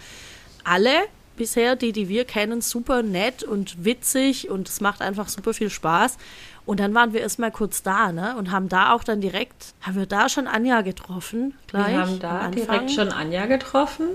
[0.64, 1.02] alle
[1.36, 5.70] bisher, die, die wir kennen, super nett und witzig und es macht einfach super viel
[5.70, 6.18] Spaß.
[6.66, 8.36] Und dann waren wir erstmal kurz da, ne?
[8.38, 11.90] Und haben da auch dann direkt, haben wir da schon Anja getroffen, gleich.
[11.90, 14.08] Wir haben da direkt schon Anja getroffen.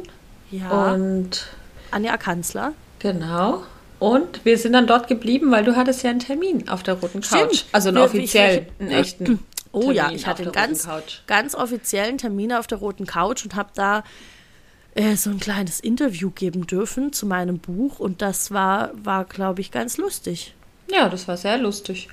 [0.50, 0.92] Ja.
[0.92, 1.46] Und
[1.90, 2.72] Anja Kanzler.
[2.98, 3.64] genau.
[4.00, 7.20] Und wir sind dann dort geblieben, weil du hattest ja einen Termin auf der roten
[7.20, 7.26] Couch.
[7.56, 7.64] Stimmt.
[7.72, 9.38] Also einen offiziellen, ich- einen echten.
[9.72, 10.88] Oh ja, Termin ich auf hatte einen ganz,
[11.26, 14.04] ganz offiziellen Termin auf der roten Couch und habe da
[14.98, 19.60] äh, so ein kleines Interview geben dürfen zu meinem Buch und das war, war glaube
[19.60, 20.54] ich, ganz lustig.
[20.90, 22.08] Ja, das war sehr lustig.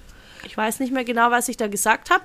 [0.45, 2.24] Ich weiß nicht mehr genau, was ich da gesagt habe,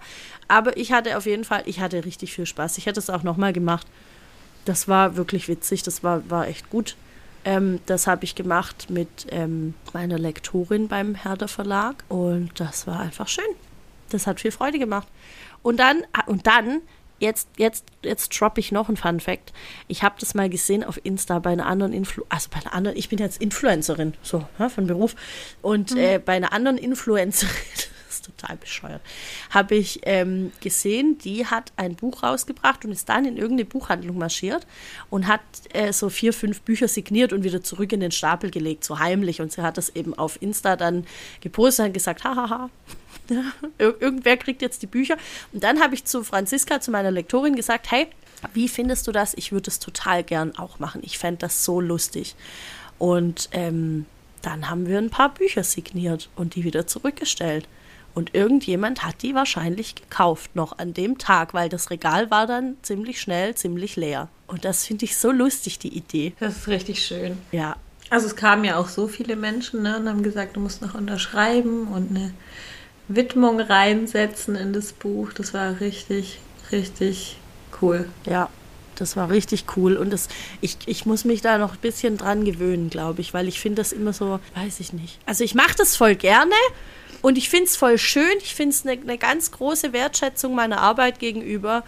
[0.49, 2.77] aber ich hatte auf jeden Fall, ich hatte richtig viel Spaß.
[2.77, 3.87] Ich hätte es auch nochmal gemacht.
[4.67, 6.97] Das war wirklich witzig, das war, war echt gut.
[7.47, 13.01] Ähm, das habe ich gemacht mit ähm, meiner Lektorin beim Herder Verlag und das war
[13.01, 13.45] einfach schön.
[14.11, 15.09] Das hat viel Freude gemacht.
[15.63, 16.83] Und dann, ah, und dann,
[17.21, 19.53] jetzt, jetzt, jetzt droppe ich noch ein Fun Fact.
[19.87, 22.99] Ich habe das mal gesehen auf Insta bei einer anderen Influ also bei einer anderen,
[22.99, 25.15] ich bin jetzt Influencerin, so, ja, von Beruf.
[25.63, 27.55] Und äh, bei einer anderen Influencerin,
[28.07, 29.03] das ist total bescheuert,
[29.51, 34.19] habe ich ähm, gesehen, die hat ein Buch rausgebracht und ist dann in irgendeine Buchhandlung
[34.19, 34.67] marschiert
[35.11, 35.41] und hat
[35.73, 39.41] äh, so vier, fünf Bücher signiert und wieder zurück in den Stapel gelegt, so heimlich.
[39.41, 41.07] Und sie hat das eben auf Insta dann
[41.41, 42.71] gepostet und gesagt, hahaha,
[43.79, 45.17] ir irgendwer kriegt jetzt die Bücher.
[45.53, 48.09] Und dann habe ich zu Franziska, zu meiner Lektorin, gesagt, hey,
[48.55, 49.35] wie findest du das?
[49.35, 51.03] Ich würde es total gern auch machen.
[51.05, 52.35] Ich fände das so lustig.
[52.99, 54.07] Und ähm,
[54.43, 57.69] dann haben wir ein paar Bücher signiert und die wieder zurückgestellt.
[58.15, 62.77] Und irgendjemand hat die wahrscheinlich gekauft noch an dem Tag, weil das Regal war dann
[62.83, 64.29] ziemlich schnell, ziemlich leer.
[64.47, 66.33] Und das finde ich so lustig, die Idee.
[66.41, 67.39] Das ist richtig schön.
[67.53, 67.77] Ja,
[68.11, 70.95] Also es kamen ja auch so viele Menschen ne, und haben gesagt, du musst noch
[70.95, 72.35] unterschreiben und eine
[73.15, 75.33] Widmung reinsetzen in das Buch.
[75.33, 76.39] Das war richtig,
[76.71, 77.37] richtig
[77.83, 78.09] cool.
[78.25, 78.49] Ja,
[78.97, 79.97] das war richtig cool.
[79.97, 80.29] Und das,
[80.61, 83.83] ich, ich muss mich da noch ein bisschen dran gewöhnen, glaube ich, weil ich finde
[83.83, 85.19] das immer so, weiß ich nicht.
[85.27, 86.55] Also ich mache das voll gerne
[87.23, 88.39] und ich finde es voll schön.
[88.39, 91.83] Ich finde es eine ne ganz große Wertschätzung meiner Arbeit gegenüber.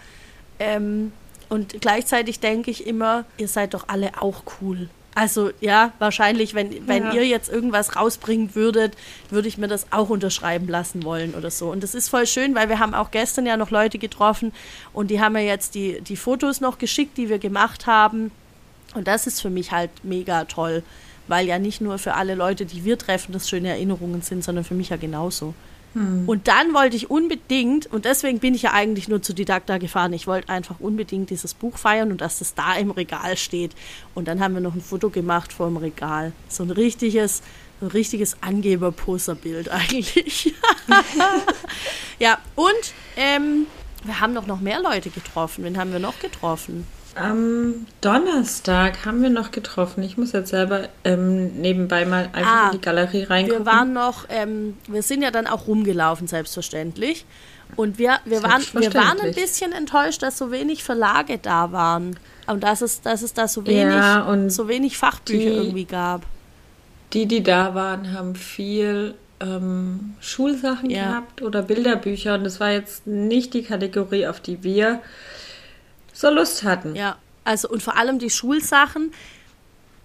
[0.58, 1.12] Ähm,
[1.48, 4.88] und gleichzeitig denke ich immer, ihr seid doch alle auch cool.
[5.14, 7.12] Also ja, wahrscheinlich, wenn, wenn Ja.
[7.12, 8.96] ihr jetzt irgendwas rausbringen würdet,
[9.28, 11.70] würde ich mir das auch unterschreiben lassen wollen oder so.
[11.70, 14.52] Und das ist voll schön, weil wir haben auch gestern ja noch Leute getroffen
[14.94, 18.30] und die haben mir jetzt die, die Fotos noch geschickt, die wir gemacht haben.
[18.94, 20.82] Und das ist für mich halt mega toll,
[21.28, 24.64] weil ja nicht nur für alle Leute, die wir treffen, das schöne Erinnerungen sind, sondern
[24.64, 25.54] für mich ja genauso.
[26.26, 30.12] Und dann wollte ich unbedingt, und deswegen bin ich ja eigentlich nur zu Didakta gefahren,
[30.12, 33.72] ich wollte einfach unbedingt dieses Buch feiern und dass das da im Regal steht.
[34.14, 36.32] Und dann haben wir noch ein Foto gemacht vor dem Regal.
[36.48, 37.42] So ein richtiges,
[37.82, 40.54] ein richtiges Angeber-Posterbild eigentlich.
[42.18, 43.66] ja, und ähm,
[44.04, 45.64] wir haben doch noch mehr Leute getroffen.
[45.64, 46.86] Wen haben wir noch getroffen?
[47.14, 50.02] Am Donnerstag haben wir noch getroffen.
[50.02, 53.66] Ich muss jetzt selber ähm, nebenbei mal einfach Ah, in die Galerie reingucken.
[53.66, 57.26] Wir waren noch, ähm, wir sind ja dann auch rumgelaufen, selbstverständlich.
[57.76, 62.18] Und wir, wir, waren, wir waren ein bisschen enttäuscht, dass so wenig Verlage da waren.
[62.46, 66.22] Und dass es, dass es da so wenig, Ja, so wenig Fachbücher die- irgendwie gab.
[67.12, 71.08] Die, die da waren, haben viel ähm, Schulsachen Ja.
[71.08, 72.34] gehabt oder Bilderbücher.
[72.34, 75.00] Und das war jetzt nicht die Kategorie, auf die wir
[76.12, 76.94] so Lust hatten.
[76.94, 79.12] Ja, also und vor allem die Schulsachen,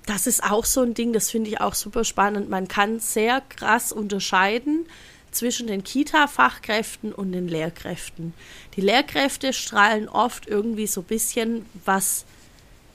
[0.06, 2.50] das ist auch so ein Ding, das finde ich auch super spannend.
[2.50, 4.86] Man kann sehr krass unterscheiden
[5.32, 8.34] zwischen den Kita-Fachkräften und den Lehrkräften.
[8.76, 12.26] Die Lehrkräfte strahlen oft irgendwie so ein bisschen was,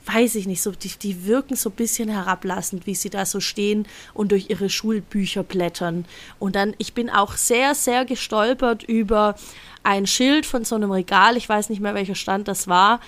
[0.05, 3.39] weiß ich nicht, so, die, die wirken so ein bisschen herablassend, wie sie da so
[3.39, 6.05] stehen und durch ihre Schulbücher blättern.
[6.39, 9.35] Und dann, ich bin auch sehr, sehr gestolpert über
[9.83, 12.99] ein Schild von so einem Regal, ich weiß nicht mehr, welcher Stand das war,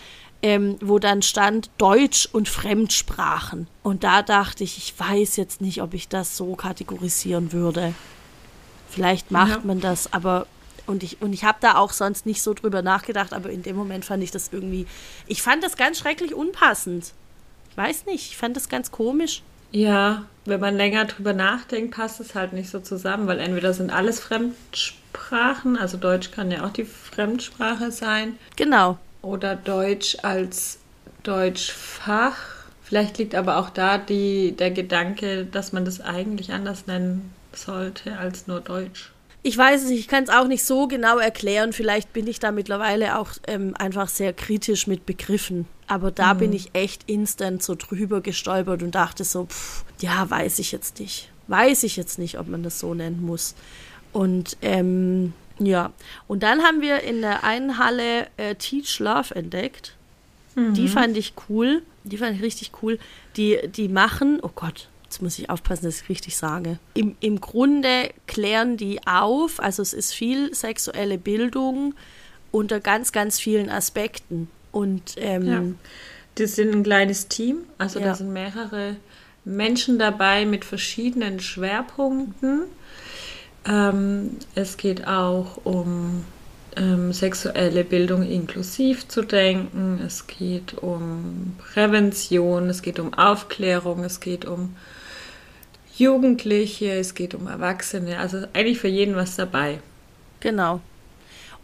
[0.41, 3.67] ähm, wo dann stand Deutsch und Fremdsprachen.
[3.83, 7.93] Und da dachte ich, ich weiß jetzt nicht, ob ich das so kategorisieren würde.
[8.89, 9.61] Vielleicht macht Ja.
[9.63, 10.47] man das, aber
[10.87, 13.75] und ich und ich habe da auch sonst nicht so drüber nachgedacht, aber in dem
[13.75, 14.87] Moment fand ich das irgendwie,
[15.27, 17.13] ich fand das ganz schrecklich unpassend.
[17.71, 19.41] Ich weiß nicht, ich fand das ganz komisch.
[19.71, 23.89] Ja, wenn man länger drüber nachdenkt, passt es halt nicht so zusammen, weil entweder sind
[23.91, 28.97] alles Fremdsprachen, also Deutsch kann ja auch die Fremdsprache sein, Genau.
[29.21, 30.77] oder Deutsch als
[31.23, 32.35] Deutschfach.
[32.83, 38.17] Vielleicht liegt aber auch da die, der Gedanke, dass man das eigentlich anders nennen sollte
[38.17, 39.11] als nur Deutsch.
[39.45, 41.71] Ich weiß es nicht, ich kann es auch nicht so genau erklären.
[41.71, 45.67] Vielleicht bin ich da mittlerweile auch ähm, einfach sehr kritisch mit Begriffen.
[45.85, 50.57] Aber da bin ich echt instant so drüber gestolpert und dachte so, pff, ja, weiß
[50.57, 51.29] ich jetzt nicht.
[51.45, 53.53] Weiß ich jetzt nicht, ob man das so nennen muss.
[54.13, 55.93] Und ähm, ja,
[56.27, 59.95] und dann haben wir in der einen Halle äh, Teach Love entdeckt.
[60.57, 61.83] Die fand ich cool.
[62.03, 62.97] die fand ich richtig cool.
[63.35, 66.77] Die, die machen, oh Gott, jetzt muss ich aufpassen, dass ich richtig sage.
[66.93, 71.93] Im, Im Grunde klären die auf, also es ist viel sexuelle Bildung
[72.51, 74.49] unter ganz, ganz vielen Aspekten.
[74.71, 75.63] Und ähm, Ja.
[76.35, 78.07] Das sind ein kleines Team, also Ja.
[78.07, 78.97] da sind mehrere
[79.45, 82.63] Menschen dabei mit verschiedenen Schwerpunkten.
[83.65, 86.25] Ähm, es geht auch um
[86.75, 94.19] ähm, sexuelle Bildung inklusiv zu denken, es geht um Prävention, es geht um Aufklärung, es
[94.19, 94.75] geht um
[95.97, 99.79] Jugendliche, es geht um Erwachsene, also eigentlich für jeden was dabei.
[100.41, 100.81] Genau.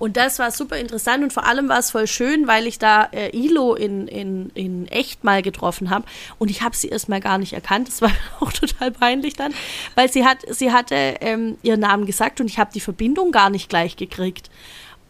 [0.02, 3.08] Und das war super interessant und vor allem war es voll schön, weil ich da
[3.12, 6.06] äh, Ilo in, in, in echt mal getroffen habe
[6.40, 7.88] und ich habe sie erst mal gar nicht erkannt.
[7.88, 9.54] Das war auch total peinlich dann,
[9.94, 13.52] weil sie hat, sie hatte ähm, ihren Namen gesagt und ich habe die Verbindung gar
[13.52, 14.50] nicht gleich gekriegt.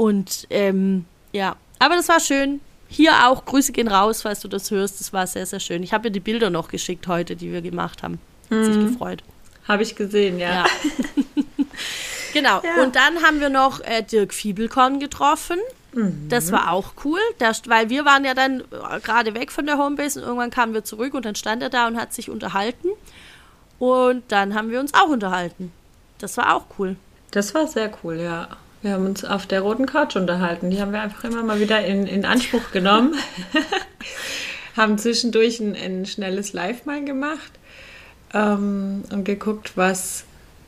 [0.02, 2.60] Und ähm, ja, aber das war schön.
[2.88, 5.00] Hier auch Grüße gehen raus, falls du das hörst.
[5.00, 5.84] Das war sehr, sehr schön.
[5.84, 8.20] Ich habe ihr die Bilder noch geschickt heute, die wir gemacht haben.
[8.50, 9.22] Hat sich gefreut.
[9.68, 10.66] Habe ich gesehen, ja.
[10.66, 10.66] Ja.
[12.34, 12.64] genau.
[12.64, 12.82] Ja.
[12.82, 15.60] Und dann haben wir noch äh, Dirk Fiebelkorn getroffen.
[16.30, 19.78] Das war auch cool, das, weil wir waren ja dann äh, gerade weg von der
[19.78, 22.88] Homebase und irgendwann kamen wir zurück und dann stand er da und hat sich unterhalten.
[23.78, 25.72] Und dann haben wir uns auch unterhalten.
[26.18, 26.96] Das war auch cool.
[27.30, 28.58] Das war sehr cool, ja.
[28.82, 30.72] Wir haben uns auf der roten Couch unterhalten.
[30.72, 33.16] Die haben wir einfach immer mal wieder in, in Anspruch genommen.
[34.76, 37.52] haben zwischendurch ein, ein schnelles Live mal gemacht
[38.34, 40.24] ähm, und geguckt, was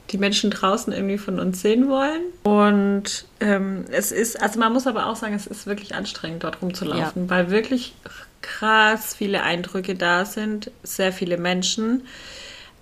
[0.10, 2.22] die Menschen draußen irgendwie von uns sehen wollen.
[2.44, 6.62] Und ähm, es ist, also man muss aber auch sagen, es ist wirklich anstrengend, dort
[6.62, 7.96] rumzulaufen, weil wirklich
[8.42, 12.04] krass viele Eindrücke da sind, sehr viele Menschen.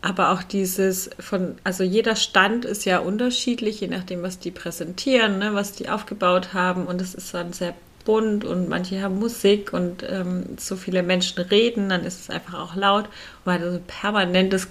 [0.01, 5.37] Aber auch dieses von, also jeder Stand ist ja unterschiedlich, je nachdem, was die präsentieren,
[5.37, 6.87] ne, was die aufgebaut haben.
[6.87, 11.39] Und es ist dann sehr bunt und manche haben Musik und ähm, so viele Menschen
[11.43, 13.05] reden, dann ist es einfach auch laut.
[13.05, 14.67] Und man hat also permanentes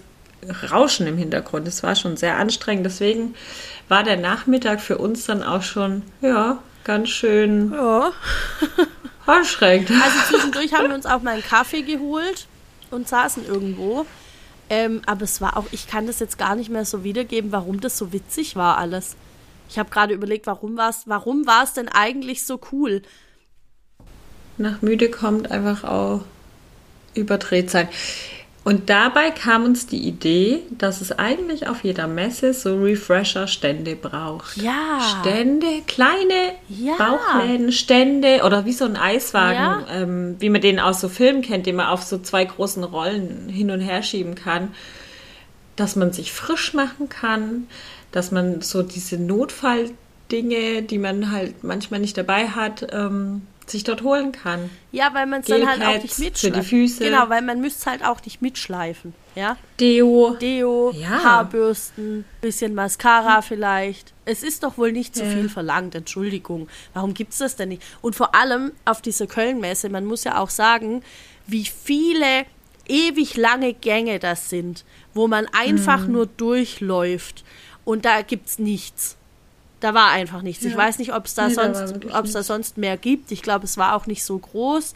[0.72, 1.68] Rauschen im Hintergrund.
[1.68, 2.86] Es war schon sehr anstrengend.
[2.86, 3.34] Deswegen
[3.88, 8.12] war der Nachmittag für uns dann auch schon, ja, ganz schön Ja.
[9.26, 9.90] anstrengend.
[9.90, 12.46] Also zwischendurch haben wir uns auch mal einen Kaffee geholt
[12.90, 14.06] und saßen irgendwo.
[14.70, 17.80] Ähm, aber es war auch, ich kann das jetzt gar nicht mehr so wiedergeben, warum
[17.80, 19.16] das so witzig war alles.
[19.68, 23.02] Ich habe gerade überlegt, warum war es warum war's denn eigentlich so cool?
[24.60, 26.24] nach müde kommt einfach auch
[27.14, 27.88] überdreht sein.
[28.70, 34.56] Und dabei kam uns die Idee, dass es eigentlich auf jeder Messe so Refresher-Stände braucht.
[34.58, 35.00] Ja.
[35.20, 36.94] Stände, kleine Ja.
[36.96, 39.86] Bauchläden, Stände oder wie so ein Eiswagen, Ja.
[39.90, 43.48] ähm, wie man den aus so Filmen kennt, den man auf so zwei großen Rollen
[43.48, 44.68] hin und her schieben kann.
[45.74, 47.66] Dass man sich frisch machen kann,
[48.12, 54.02] dass man so diese Notfalldinge, die man halt manchmal nicht dabei hat, ähm, sich dort
[54.02, 54.68] holen kann.
[54.92, 56.60] Ja, weil man es dann halt auch nicht für mitschleifen.
[56.60, 57.04] die Füße.
[57.04, 59.14] Genau, weil man müsste es halt auch nicht mitschleifen.
[59.34, 60.36] Ja, Deo.
[60.40, 61.22] Deo, Ja.
[61.24, 64.12] Haarbürsten, bisschen Mascara vielleicht.
[64.24, 65.30] Es ist doch wohl nicht zu Ja.
[65.30, 66.68] viel verlangt, Entschuldigung.
[66.94, 67.82] Warum gibt es das denn nicht?
[68.02, 71.02] Und vor allem auf dieser Kölnmesse, man muss ja auch sagen,
[71.46, 72.44] wie viele
[72.88, 76.12] ewig lange Gänge das sind, wo man einfach Mhm.
[76.12, 77.44] nur durchläuft
[77.84, 79.16] und da gibt's nichts.
[79.80, 80.64] Da war einfach nichts.
[80.64, 80.78] Ich Ja.
[80.78, 82.46] weiß nicht, ob es da Nee, da sonst, da nichts.
[82.46, 83.32] sonst mehr gibt.
[83.32, 84.94] Ich glaube, es war auch nicht so groß,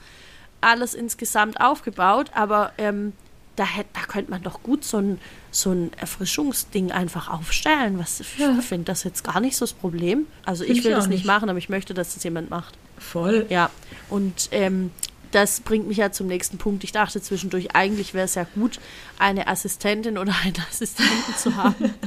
[0.60, 3.12] alles insgesamt aufgebaut, aber ähm,
[3.56, 5.20] da, hätt, da könnte man doch gut so ein,
[5.50, 7.98] so ein Erfrischungsding einfach aufstellen.
[7.98, 8.52] Was, Ich Ja.
[8.60, 10.26] finde das jetzt gar nicht so das Problem.
[10.44, 11.26] Also Find ich ich will auch das nicht nicht.
[11.26, 12.74] machen, aber ich möchte, dass das jemand macht.
[12.98, 13.46] Voll.
[13.48, 13.70] Ja,
[14.10, 14.90] und ähm,
[15.30, 16.84] das bringt mich ja zum nächsten Punkt.
[16.84, 18.80] Ich dachte zwischendurch, eigentlich wäre es ja gut,
[19.18, 21.94] eine Assistentin oder einen Assistenten zu haben,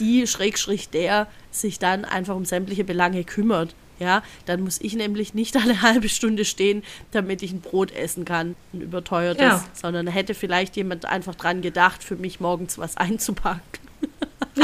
[0.00, 3.74] die, Schrägstrich der, sich dann einfach um sämtliche Belange kümmert.
[3.98, 8.24] Ja, dann muss ich nämlich nicht eine halbe Stunde stehen, damit ich ein Brot essen
[8.24, 9.64] kann, ein überteuertes, Ja.
[9.74, 13.60] sondern hätte vielleicht jemand einfach dran gedacht, für mich morgens was einzupacken.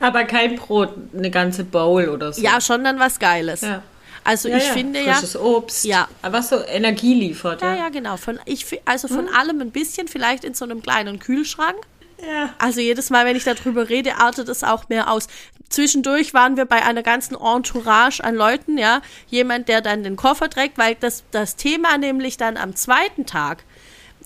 [0.00, 2.42] Aber kein Brot, eine ganze Bowl oder so.
[2.42, 3.62] Ja, schon dann was Geiles.
[3.62, 3.82] Ja.
[4.24, 4.72] Also Ja, ich ja.
[4.72, 5.84] finde ja, Frisches Obst.
[5.84, 6.08] Ja.
[6.22, 7.60] Aber was so Energie liefert.
[7.62, 8.16] Ja, Ja, ja, genau.
[8.16, 11.76] Von, ich, also von allem ein bisschen, vielleicht in so einem kleinen Kühlschrank.
[12.28, 12.54] Ja.
[12.58, 15.28] Also jedes Mal, wenn ich darüber rede, artet es auch mehr aus.
[15.68, 19.02] Zwischendurch waren wir bei einer ganzen Entourage an Leuten, ja.
[19.28, 23.64] Jemand, der dann den Koffer trägt, weil das, das Thema nämlich dann am zweiten Tag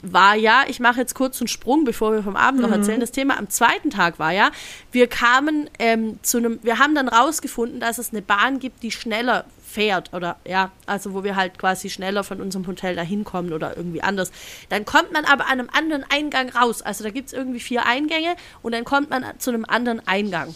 [0.03, 3.01] war ja, ich mache jetzt kurz einen Sprung, bevor wir vom Abend noch erzählen.
[3.01, 4.51] Das Thema am zweiten Tag war ja,
[4.93, 8.93] wir kamen ähm, zu einem, wir haben dann rausgefunden, dass es eine Bahn gibt, die
[8.93, 9.45] schneller
[9.79, 13.77] fährt oder ja, also wo wir halt quasi schneller von unserem Hotel dahin kommen oder
[13.77, 14.33] irgendwie anders.
[14.71, 16.83] Dann kommt man aber an einem anderen Eingang raus.
[16.83, 20.53] Also da gibt es irgendwie vier Eingänge und dann kommt man zu einem anderen Eingang.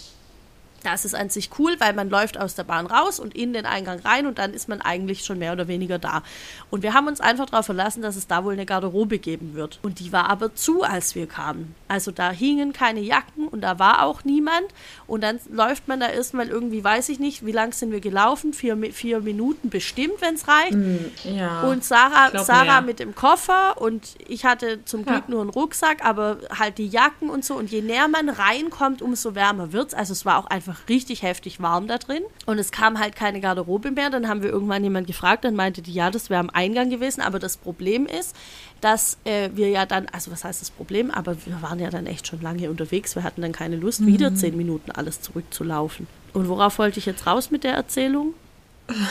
[0.83, 3.65] Das ist an sich cool, weil man läuft aus der Bahn raus und in den
[3.65, 6.25] Eingang rein und dann ist man eigentlich schon mehr oder weniger da.
[6.71, 9.79] Und wir haben uns einfach darauf verlassen, dass es da wohl eine Garderobe geben wird.
[9.83, 11.77] Und die war aber zu, als wir kamen.
[11.93, 14.65] Also da hingen keine Jacken und da war auch niemand.
[15.07, 18.55] Und dann läuft man da erstmal irgendwie, weiß ich nicht, wie lang sind wir gelaufen?
[18.55, 20.73] Vier, vier Minuten bestimmt, wenn es reicht.
[20.73, 20.97] Mm,
[21.37, 22.81] ja, und Sarah, Sarah mehr.
[22.81, 25.31] mit dem Koffer und ich hatte zum Glück Ja.
[25.31, 27.57] nur einen Rucksack, aber halt die Jacken und so.
[27.57, 29.93] Und je näher man reinkommt, umso wärmer wird's.
[29.93, 32.23] Also es war auch einfach richtig heftig warm da drin.
[32.47, 34.09] Und es kam halt keine Garderobe mehr.
[34.09, 37.21] Dann haben wir irgendwann jemand gefragt, dann meinte die, ja, das wäre am Eingang gewesen.
[37.21, 38.35] Aber das Problem ist,
[38.83, 41.11] dass äh, wir ja dann, also was heißt das Problem?
[41.11, 43.15] Aber wir waren ja dann echt schon lange unterwegs.
[43.17, 44.07] Wir hatten dann keine Lust, Mhm.
[44.09, 46.07] wieder zehn Minuten alles zurückzulaufen.
[46.35, 48.35] Und worauf wollte ich jetzt raus mit der Erzählung?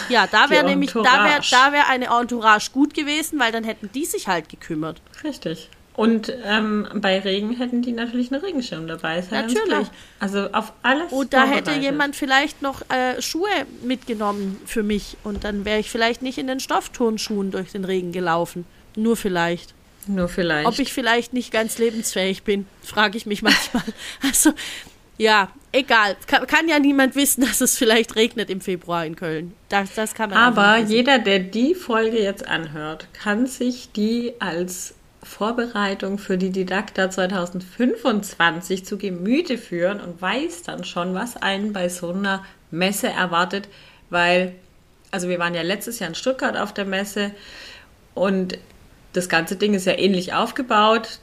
[0.10, 3.90] Ja, da wäre nämlich, da wäre da wär eine Entourage gut gewesen, weil dann hätten
[3.94, 5.02] die sich halt gekümmert.
[5.24, 5.70] Richtig.
[5.94, 9.24] Und ähm, bei Regen hätten die natürlich einen Regenschirm dabei.
[9.30, 9.88] Natürlich.
[10.20, 11.12] Also auf alles.
[11.12, 13.50] Und da hätte jemand vielleicht noch äh, Schuhe
[13.84, 18.14] mitgenommen für mich und dann wäre ich vielleicht nicht in den Stoffturnschuhen durch den Regen
[18.14, 18.66] gelaufen.
[18.96, 19.74] Nur vielleicht.
[20.08, 20.68] Nur vielleicht.
[20.68, 23.84] Ob ich vielleicht nicht ganz lebensfähig bin, frage ich mich manchmal.
[24.24, 24.52] Also,
[25.18, 26.16] ja, egal.
[26.28, 29.54] Kann, kann ja niemand wissen, dass es vielleicht regnet im Februar in Köln.
[29.70, 34.96] Das, das kann man Aber jeder, der die Folge jetzt anhört, kann sich die als
[35.24, 41.90] Vorbereitung für die Didakta 2025 zu Gemüte führen und weiß dann schon, was einen bei
[41.90, 43.68] so einer Messe erwartet,
[44.10, 44.56] weil,
[45.12, 47.32] also wir waren ja letztes Jahr in Stuttgart auf der Messe
[48.16, 48.58] und
[49.14, 51.20] das ganze Ding ist ja ähnlich aufgebaut.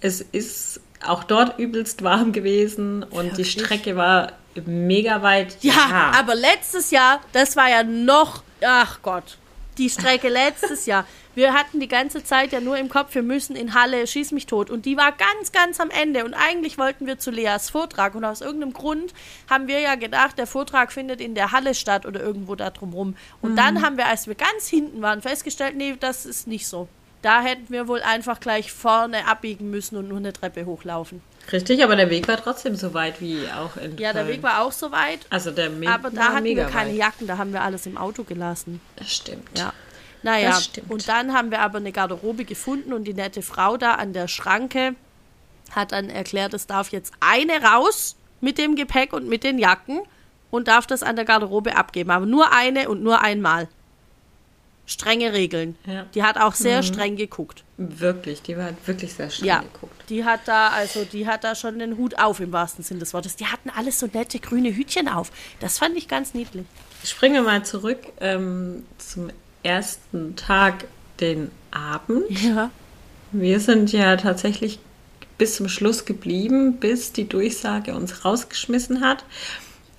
[0.00, 3.52] Es ist auch dort übelst warm gewesen und die Wirklich?
[3.52, 4.32] Strecke war
[4.66, 5.56] mega weit.
[5.62, 9.38] Ja, aber letztes Jahr, das war ja noch, ach Gott,
[9.78, 11.06] die Strecke letztes Jahr.
[11.34, 14.44] Wir hatten die ganze Zeit ja nur im Kopf, wir müssen in Halle, schieß mich
[14.44, 14.68] tot.
[14.68, 16.26] Und die war ganz, ganz am Ende.
[16.26, 18.14] Und eigentlich wollten wir zu Leas Vortrag.
[18.14, 19.14] Und aus irgendeinem Grund
[19.48, 23.16] haben wir ja gedacht, der Vortrag findet in der Halle statt oder irgendwo da drumrum.
[23.40, 26.86] Und dann haben wir, als wir ganz hinten waren, festgestellt, nee, das ist nicht so.
[27.22, 31.22] Da hätten wir wohl einfach gleich vorne abbiegen müssen und nur eine Treppe hochlaufen.
[31.50, 34.28] Richtig, aber der Weg war trotzdem so weit wie auch in Ja, der Köln.
[34.36, 35.20] Weg war auch so weit.
[35.30, 36.96] Also der Me Aber da hatten wir keine weit.
[36.98, 38.80] Jacken, da haben wir alles im Auto gelassen.
[38.96, 39.58] Das stimmt.
[39.58, 39.72] Ja.
[40.24, 40.90] Naja, Das stimmt.
[40.90, 44.28] und dann haben wir aber eine Garderobe gefunden und die nette Frau da an der
[44.28, 44.94] Schranke
[45.72, 50.00] hat dann erklärt, es darf jetzt eine raus mit dem Gepäck und mit den Jacken
[50.50, 52.10] und darf das an der Garderobe abgeben.
[52.10, 53.68] Aber nur eine und nur einmal.
[54.86, 55.76] Strenge Regeln.
[55.86, 56.06] Ja.
[56.14, 56.62] Die hat auch Mhm.
[56.62, 57.62] sehr streng geguckt.
[57.76, 59.94] Wirklich, die war wirklich sehr streng Ja, geguckt.
[60.08, 63.14] die hat da, also die hat da schon den Hut auf im wahrsten Sinn des
[63.14, 63.36] Wortes.
[63.36, 65.30] Die hatten alles so nette grüne Hütchen auf.
[65.60, 66.66] Das fand ich ganz niedlich.
[67.04, 69.30] Springen wir mal zurück ähm, zum
[69.62, 70.84] ersten Tag,
[71.20, 72.28] den Abend.
[72.42, 72.70] Ja.
[73.30, 74.78] Wir sind ja tatsächlich
[75.38, 79.24] bis zum Schluss geblieben, bis die Durchsage uns rausgeschmissen hat.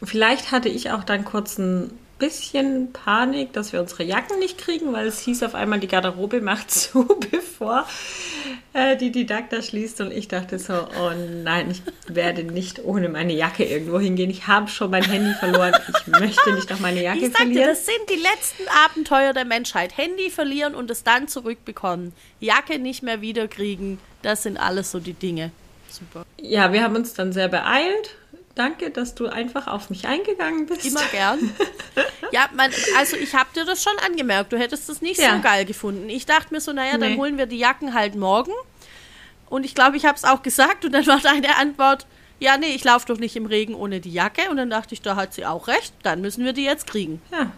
[0.03, 1.91] Vielleicht hatte ich auch dann kurz ein
[2.23, 6.39] bisschen Panik, dass wir unsere Jacken nicht kriegen, weil es hieß auf einmal, die Garderobe
[6.39, 7.85] macht zu, bevor
[8.73, 9.99] äh, die Didakta schließt.
[9.99, 11.11] Und ich dachte so, oh
[11.43, 14.29] nein, ich werde nicht ohne meine Jacke irgendwo hingehen.
[14.29, 15.73] Ich habe schon mein Handy verloren.
[15.89, 17.67] Ich möchte nicht noch meine Jacke Ich sagte, verlieren.
[17.67, 19.97] das sind die letzten Abenteuer der Menschheit.
[19.97, 22.13] Handy verlieren und es dann zurückbekommen.
[22.39, 23.99] Jacke nicht mehr wiederkriegen.
[24.21, 25.51] Das sind alles so die Dinge.
[25.89, 26.25] Super.
[26.39, 28.15] Ja, wir haben uns dann sehr beeilt.
[28.55, 30.85] Danke, dass du einfach auf mich eingegangen bist.
[30.85, 31.39] Immer gern.
[32.31, 34.53] Ja, man, also ich habe dir das schon angemerkt.
[34.53, 35.35] Du hättest das nicht Ja.
[35.35, 36.07] so geil gefunden.
[36.09, 37.17] Ich dachte mir so, naja, dann Nee.
[37.17, 38.51] holen wir die Jacken halt morgen.
[39.49, 40.85] Und ich glaube, ich habe es auch gesagt.
[40.85, 42.05] Und dann war deine Antwort,
[42.39, 44.49] ja, nee, ich laufe doch nicht im Regen ohne die Jacke.
[44.51, 45.93] Und dann dachte ich, da hat sie auch recht.
[46.03, 47.21] Dann müssen wir die jetzt kriegen.
[47.31, 47.51] Ja.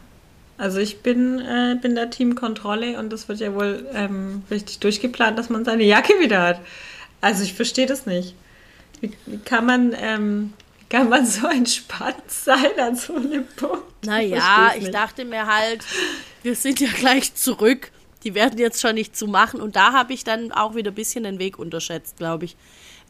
[0.57, 5.37] Also ich bin, äh, bin der Teamkontrolle und das wird ja wohl ähm, richtig durchgeplant,
[5.37, 6.61] dass man seine Jacke wieder hat.
[7.19, 8.35] Also ich verstehe das nicht.
[9.01, 10.53] Wie, wie kann man ähm,
[10.95, 14.05] kann man so entspannt sein an so einem Punkt?
[14.05, 14.93] Naja, ich nicht.
[14.93, 15.83] dachte mir halt,
[16.41, 17.91] wir sind ja gleich zurück.
[18.23, 19.59] Die werden jetzt schon nicht zu machen.
[19.59, 22.55] Und da habe ich dann auch wieder ein bisschen den Weg unterschätzt, glaube ich.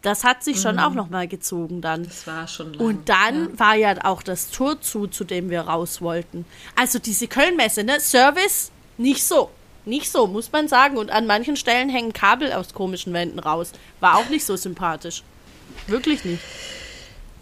[0.01, 2.05] Das hat sich schon auch noch mal gezogen dann.
[2.05, 2.85] Das war schon lang.
[2.85, 6.45] Und dann war ja auch das Tor zu, zu dem wir raus wollten.
[6.75, 7.99] Also diese Kölnmesse, ne?
[7.99, 9.51] Service nicht so.
[9.85, 10.97] Nicht so, muss man sagen.
[10.97, 13.73] Und an manchen Stellen hängen Kabel aus komischen Wänden raus.
[13.99, 15.21] War auch nicht so sympathisch.
[15.87, 16.41] Wirklich nicht.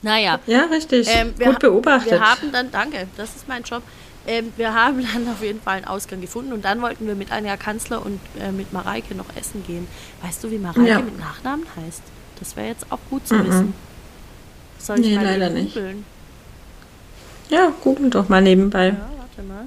[0.03, 0.39] Naja.
[0.47, 1.07] Ja, richtig.
[1.09, 2.11] Ähm, wir Gut beobachtet.
[2.11, 3.81] Wir haben dann, danke, das ist mein Job.
[4.27, 7.31] Ähm, wir haben dann auf jeden Fall einen Ausgang gefunden und dann wollten wir mit
[7.31, 9.87] Anja Kanzler und äh, mit Mareike noch essen gehen.
[10.21, 10.99] Weißt du, wie Mareike Ja.
[10.99, 12.01] mit Nachnamen heißt?
[12.39, 13.73] Das wäre jetzt auch gut zu wissen.
[14.79, 15.73] Soll ich Nee, mal leider nicht.
[15.73, 16.05] googeln?
[17.49, 18.87] ja, google doch mal nebenbei.
[18.87, 19.65] Ja, warte mal.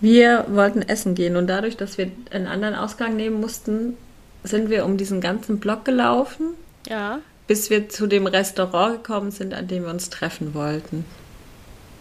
[0.00, 3.96] Wir wollten essen gehen und dadurch, dass wir einen anderen Ausgang nehmen mussten,
[4.42, 6.54] sind wir um diesen ganzen Block gelaufen,
[6.88, 7.20] Ja.
[7.52, 11.04] Bis wir zu dem Restaurant gekommen sind, an dem wir uns treffen wollten.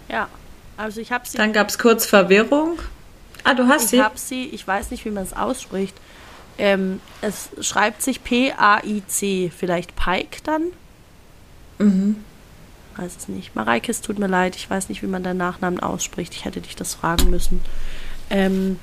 [0.07, 0.29] Ja,
[0.77, 1.37] also ich habe sie.
[1.37, 2.79] Dann gab es kurz Verwirrung.
[3.43, 4.01] Ah, du hast ich sie?
[4.01, 5.93] habe sie, ich weiß nicht, wie man es ausspricht.
[6.57, 10.67] Ähm, es schreibt sich P-A-I-C, vielleicht Pike dann?
[11.79, 12.23] Mhm.
[12.95, 13.53] Weiß es nicht.
[13.53, 16.33] Mareike, es tut mir leid, ich weiß nicht, wie man deinen Nachnamen ausspricht.
[16.33, 17.59] Ich hätte dich das fragen müssen.
[18.29, 18.79] Ähm,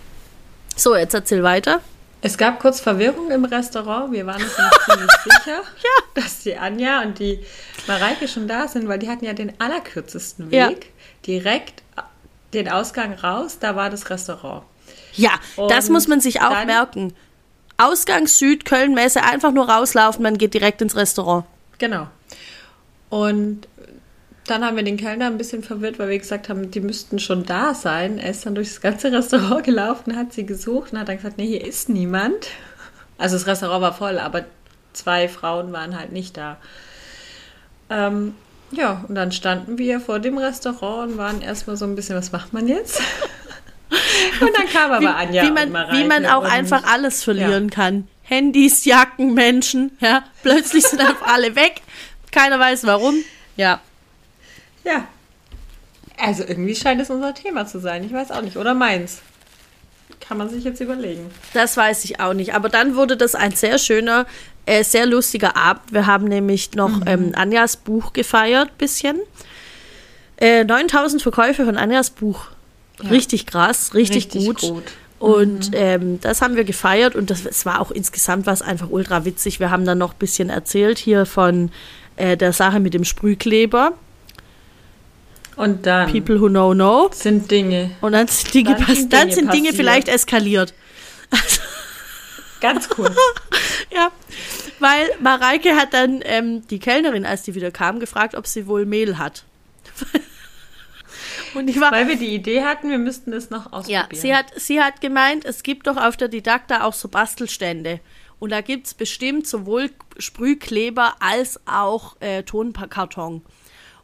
[0.77, 1.81] so, jetzt erzähl weiter.
[2.21, 4.13] Es gab kurz Verwirrung im Restaurant.
[4.13, 5.63] Wir waren uns nicht ziemlich sicher,
[6.15, 7.41] dass die Anja und die
[7.87, 10.53] Mareike schon da sind, weil die hatten ja den allerkürzesten Weg.
[10.53, 10.71] Ja.
[11.27, 11.83] Direkt
[12.55, 14.65] den Ausgang raus, da war das Restaurant.
[15.15, 15.31] Ja,
[15.69, 17.15] das Und muss man sich auch merken.
[17.77, 21.45] Ausgang Süd, Köln-Messe, einfach nur rauslaufen, man geht direkt ins Restaurant.
[21.79, 22.09] Genau.
[23.11, 23.69] Und
[24.51, 27.45] dann haben wir den Kellner ein bisschen verwirrt, weil wir gesagt haben, die müssten schon
[27.45, 28.19] da sein.
[28.19, 31.39] Er ist dann durch das ganze Restaurant gelaufen, hat sie gesucht und hat dann gesagt,
[31.39, 32.49] nee, hier ist niemand.
[33.19, 34.45] Also das Restaurant war voll, aber
[34.93, 36.57] zwei Frauen waren halt nicht da.
[37.91, 38.35] Ähm,
[38.71, 42.33] ja, und dann standen wir vor dem Restaurant und waren erstmal so ein bisschen, was
[42.33, 43.01] macht man jetzt?
[44.41, 48.09] und dann kam aber Anja wie, man, wie man auch und- einfach alles verlieren kann.
[48.23, 50.23] Handys, Jacken, Menschen, ja.
[50.43, 51.81] Plötzlich sind einfach alle weg.
[52.31, 53.15] Keiner weiß warum.
[53.57, 53.81] Ja.
[54.89, 55.07] Ja.
[56.17, 58.03] Also irgendwie scheint es unser Thema zu sein.
[58.05, 58.57] Ich weiß auch nicht.
[58.57, 59.21] Oder meins.
[60.21, 61.31] Kann man sich jetzt überlegen.
[61.55, 62.55] Das weiß ich auch nicht.
[62.55, 64.27] Aber dann wurde das ein sehr schöner,
[64.67, 65.93] äh, sehr lustiger Abend.
[65.93, 69.21] Wir haben nämlich noch ähm, Anjas Buch gefeiert, bisschen.
[70.39, 72.47] Äh, 9000 Verkäufe von Anjas Buch.
[73.11, 74.73] Richtig krass, richtig, gut.
[75.21, 79.25] Und ähm, das haben wir gefeiert und das, es war auch insgesamt was einfach ultra
[79.25, 79.59] witzig.
[79.59, 81.71] Wir haben dann noch ein bisschen erzählt hier von
[82.17, 83.95] äh, der Sache mit dem Sprühkleber.
[85.59, 87.11] Und dann People who know know.
[87.13, 90.73] sind Dinge Und dann sind Dinge, Dann sind dann Dinge sind Dinge vielleicht eskaliert.
[92.61, 93.17] ganz kurz.
[93.91, 94.13] Ja,
[94.81, 98.85] weil Mareike hat dann ähm, die Kellnerin, als die wieder kam, gefragt, ob sie wohl
[98.85, 99.45] Mehl hat.
[101.55, 104.09] Und ich war, Weil wir die Idee hatten, wir müssten das noch ausprobieren.
[104.11, 108.01] ja, sie hat, sie hat gemeint, es gibt doch auf der Didakta auch so Bastelstände.
[108.39, 113.43] Und da gibt es bestimmt sowohl Sprühkleber als auch äh, Tonkarton.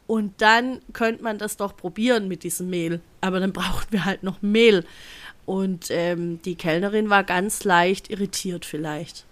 [0.07, 3.01] Und dann könnte man das doch probieren mit diesem Mehl.
[3.21, 4.85] Aber dann brauchen wir halt noch Mehl.
[5.45, 9.25] Und ähm, die Kellnerin war ganz leicht irritiert vielleicht.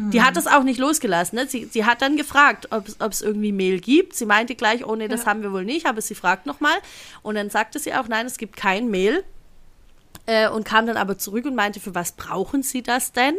[0.00, 1.36] Die hat das auch nicht losgelassen.
[1.36, 1.48] Ne?
[1.48, 4.14] Sie, sie hat dann gefragt, ob es irgendwie Mehl gibt.
[4.14, 6.76] Sie meinte gleich, oh nee, das haben wir wohl nicht, aber sie fragt nochmal.
[7.22, 9.24] Und dann sagte sie auch, nein, es gibt kein Mehl.
[10.26, 13.34] Äh, und kam dann aber zurück und meinte, für was brauchen Sie das denn?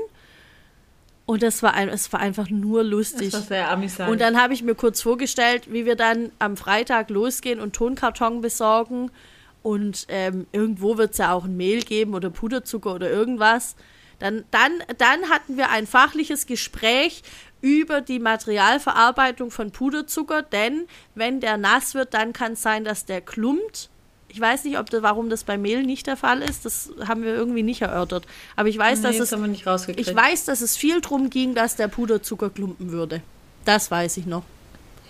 [1.30, 3.30] Und das war, ein, es war einfach nur lustig.
[3.30, 4.10] das war sehr amüsant.
[4.10, 8.42] Und dann habe ich mir kurz vorgestellt, wie wir dann am Freitag losgehen und Tonkarton
[8.42, 9.12] besorgen.
[9.62, 13.76] Und ähm, irgendwo wird es ja auch ein Mehl geben oder Puderzucker oder irgendwas.
[14.18, 17.22] Dann, dann, dann hatten wir ein fachliches Gespräch
[17.62, 23.06] über die Materialverarbeitung von Puderzucker, denn wenn der nass wird, dann kann es sein, dass
[23.06, 23.89] der klumpt.
[24.32, 26.64] Ich weiß nicht, ob das, warum das bei Mehl nicht der Fall ist.
[26.66, 28.26] Das haben wir irgendwie nicht erörtert.
[28.56, 31.76] Aber ich weiß, nee, dass das es ich weiß, dass es viel drum ging, dass
[31.76, 33.22] der Puderzucker klumpen würde.
[33.66, 34.44] Das weiß ich noch.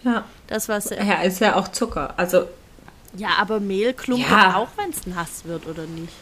[0.03, 0.23] Ja.
[0.47, 1.03] Das war sehr.
[1.03, 2.13] ja, ist ja auch Zucker.
[2.17, 2.45] Also,
[3.17, 4.55] Ja, aber Mehl klumpt Ja.
[4.55, 6.13] auch, wenn es nass wird, oder nicht?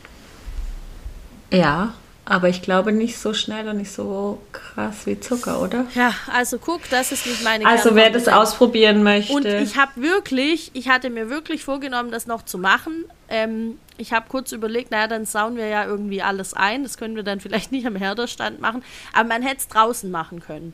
[1.52, 1.94] ja.
[2.30, 5.86] Aber ich glaube nicht so schnell und nicht so krass wie Zucker, oder?
[5.96, 9.34] Ja, also guck, das ist nicht meine Also wer das ausprobieren möchte.
[9.34, 13.06] Und ich habe wirklich, ich hatte mir wirklich vorgenommen, das noch zu machen.
[13.30, 16.84] Ähm, ich habe kurz überlegt, naja, dann sauen wir ja irgendwie alles ein.
[16.84, 18.84] Das können wir dann vielleicht nicht am Herderstand machen.
[19.14, 20.74] Aber man hätte es draußen machen können.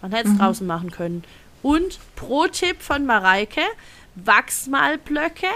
[0.00, 1.24] Man hätte es draußen machen können.
[1.62, 3.62] Und Pro-Tipp von Mareike,
[4.14, 5.48] Wachsmalblöcke,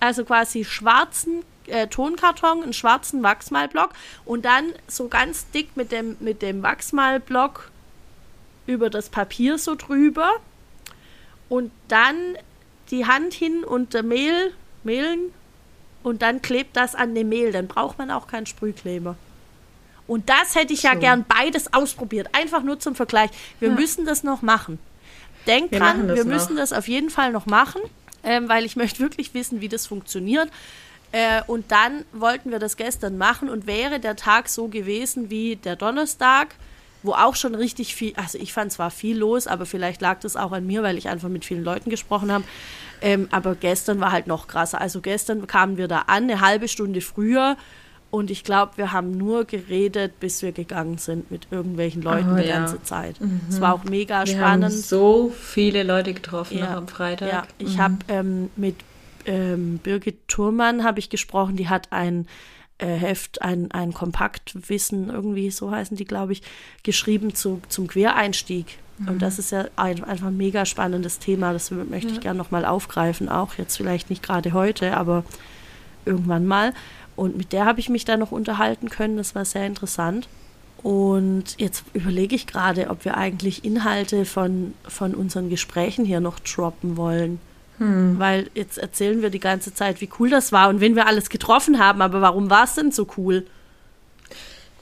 [0.00, 3.90] also quasi schwarzen äh, Tonkarton, einen schwarzen Wachsmalblock
[4.24, 7.70] und dann so ganz dick mit dem, mit dem Wachsmalblock
[8.66, 10.32] über das Papier so drüber
[11.48, 12.16] und dann
[12.90, 14.52] die Hand hin unter Mehl,
[14.84, 15.32] Mehlen
[16.02, 17.52] und dann klebt das an dem Mehl.
[17.52, 19.16] Dann braucht man auch keinen Sprühkleber.
[20.06, 21.00] Und das hätte ich ja So.
[21.00, 22.28] gern beides ausprobiert.
[22.32, 23.30] Einfach nur zum Vergleich.
[23.58, 24.78] Wir müssen das noch machen.
[25.48, 26.32] Denk Wir dran, wir noch.
[26.32, 27.80] müssen das auf jeden Fall noch machen,
[28.22, 30.48] ähm, weil ich möchte wirklich wissen, wie das funktioniert.
[31.12, 35.56] Äh, und dann wollten wir das gestern machen und wäre der Tag so gewesen wie
[35.56, 36.56] der Donnerstag,
[37.02, 40.36] wo auch schon richtig viel, also ich fand zwar viel los, aber vielleicht lag das
[40.36, 42.44] auch an mir, weil ich einfach mit vielen Leuten gesprochen habe.
[43.00, 44.80] Ähm, aber gestern war halt noch krasser.
[44.80, 47.56] Also gestern kamen wir da an, eine halbe Stunde früher.
[48.10, 52.36] Und ich glaube, wir haben nur geredet, bis wir gegangen sind mit irgendwelchen Leuten Oh,
[52.36, 52.58] die ja.
[52.58, 53.16] ganze Zeit.
[53.50, 54.64] Es war auch mega wir spannend.
[54.64, 57.28] haben so viele Leute getroffen Ja, noch am Freitag.
[57.30, 58.76] Ja, ich habe ähm, mit
[59.26, 62.26] ähm, Birgit Thurmann habe ich gesprochen, die hat ein
[62.78, 66.42] äh, Heft, ein, ein Kompaktwissen, irgendwie so heißen die, glaube ich,
[66.82, 68.78] geschrieben zu, zum Quereinstieg.
[69.06, 71.52] Und das ist ja ein, einfach ein mega spannendes Thema.
[71.52, 73.28] Das möchte ich gerne nochmal aufgreifen.
[73.28, 75.24] Auch jetzt vielleicht nicht gerade heute, aber
[76.06, 76.72] irgendwann mal.
[77.14, 79.18] Und mit der habe ich mich dann noch unterhalten können.
[79.18, 80.28] Das war sehr interessant.
[80.82, 86.38] Und jetzt überlege ich gerade, ob wir eigentlich Inhalte von, von unseren Gesprächen hier noch
[86.38, 87.40] droppen wollen.
[87.78, 91.28] Weil jetzt erzählen wir die ganze Zeit, wie cool das war und wen wir alles
[91.28, 92.00] getroffen haben.
[92.00, 93.46] Aber warum war es denn so cool?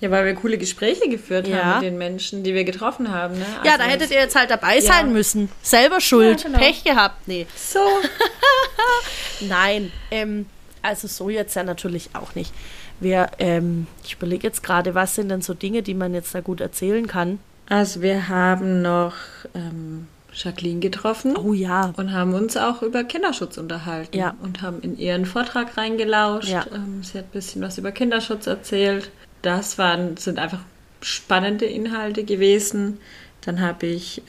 [0.01, 1.65] Ja, weil wir coole Gespräche geführt Ja.
[1.65, 3.35] haben mit den Menschen, die wir getroffen haben.
[3.39, 3.47] Ne?
[3.65, 5.13] Ja, Also da hättet das- ihr jetzt halt dabei sein Ja.
[5.13, 5.49] müssen.
[5.63, 6.43] Selber schuld.
[6.43, 6.59] Ja, genau.
[6.59, 7.27] Pech gehabt.
[7.27, 7.47] Nee.
[7.57, 7.79] So.
[9.41, 10.47] Nein, ähm,
[10.83, 12.53] also so jetzt ja natürlich auch nicht.
[13.01, 16.41] Wir, ähm, ich überlege jetzt gerade, was sind denn so Dinge, die man jetzt da
[16.41, 17.39] gut erzählen kann?
[17.69, 19.15] Also wir haben noch
[19.55, 21.37] ähm, Jacqueline getroffen.
[21.37, 21.93] Oh ja.
[21.97, 24.17] Und haben uns auch über Kinderschutz unterhalten.
[24.17, 24.35] Ja.
[24.43, 26.49] Und haben in ihren Vortrag reingelauscht.
[26.49, 26.67] Ja.
[26.75, 29.11] Ähm, sie hat ein bisschen was über Kinderschutz erzählt.
[29.43, 30.61] Das waren, sind einfach
[31.01, 32.99] spannende Inhalte gewesen.
[33.43, 34.23] Dann habe ich,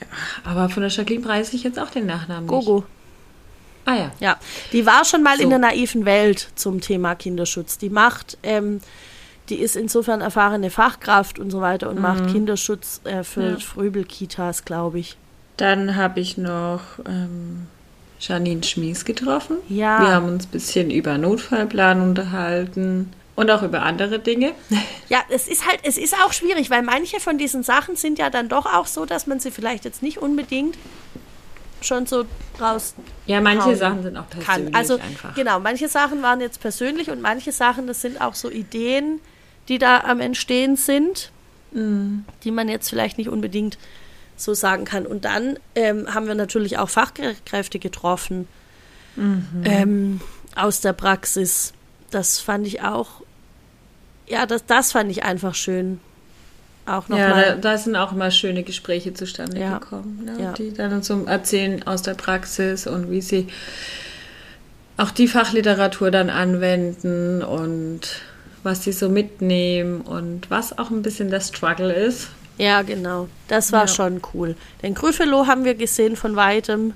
[0.44, 2.50] aber von der Jacqueline preise ich jetzt auch den Nachnamen nicht.
[2.66, 2.84] Gogo.
[3.86, 4.12] Ah ja.
[4.20, 4.36] Ja,
[4.72, 5.48] die war schon mal in So.
[5.50, 7.78] der naiven Welt zum Thema Kinderschutz.
[7.78, 8.80] Die macht, ähm,
[9.48, 13.50] die ist insofern erfahrene Fachkraft und so weiter und macht Kinderschutz äh, für Mhm.
[13.52, 13.58] Ja.
[13.60, 15.16] Fröbelkitas, glaube ich.
[15.56, 17.66] Dann habe ich noch ähm,
[18.20, 19.56] Janine Schmies getroffen.
[19.68, 20.00] Ja.
[20.00, 24.52] Wir haben uns ein bisschen über Notfallplan unterhalten und auch über andere Dinge.
[25.08, 28.28] Ja, es ist halt, es ist auch schwierig, weil manche von diesen Sachen sind ja
[28.28, 30.76] dann doch auch so, dass man sie vielleicht jetzt nicht unbedingt
[31.80, 32.24] schon so
[32.60, 32.94] raus
[33.26, 34.40] Ja, manche Sachen sind auch kann.
[34.44, 35.34] persönlich Also einfach.
[35.36, 39.20] genau, manche Sachen waren jetzt persönlich und manche Sachen, das sind auch so Ideen,
[39.68, 41.30] die da am Entstehen sind,
[41.70, 42.24] Mhm.
[42.42, 43.78] die man jetzt vielleicht nicht unbedingt
[44.36, 45.06] so sagen kann.
[45.06, 48.46] Und dann ähm, haben wir natürlich auch Fachkräfte getroffen
[49.18, 49.62] Mhm.
[49.64, 50.20] ähm,
[50.56, 51.72] aus der Praxis.
[52.10, 53.22] Das fand ich auch,
[54.28, 56.00] ja, das, das fand ich einfach schön.
[56.84, 59.78] Auch Ja, da, da sind auch immer schöne Gespräche zustande Ja.
[59.78, 60.40] gekommen, ne?
[60.42, 60.52] Ja.
[60.52, 63.48] die dann zum Erzählen aus der Praxis und wie sie
[64.98, 68.00] auch die Fachliteratur dann anwenden und
[68.62, 72.28] was sie so mitnehmen und was auch ein bisschen der Struggle ist.
[72.58, 73.28] Ja, genau.
[73.48, 73.88] Das war Ja.
[73.88, 74.56] schon cool.
[74.82, 76.94] Den Gryffalo haben wir gesehen von weitem.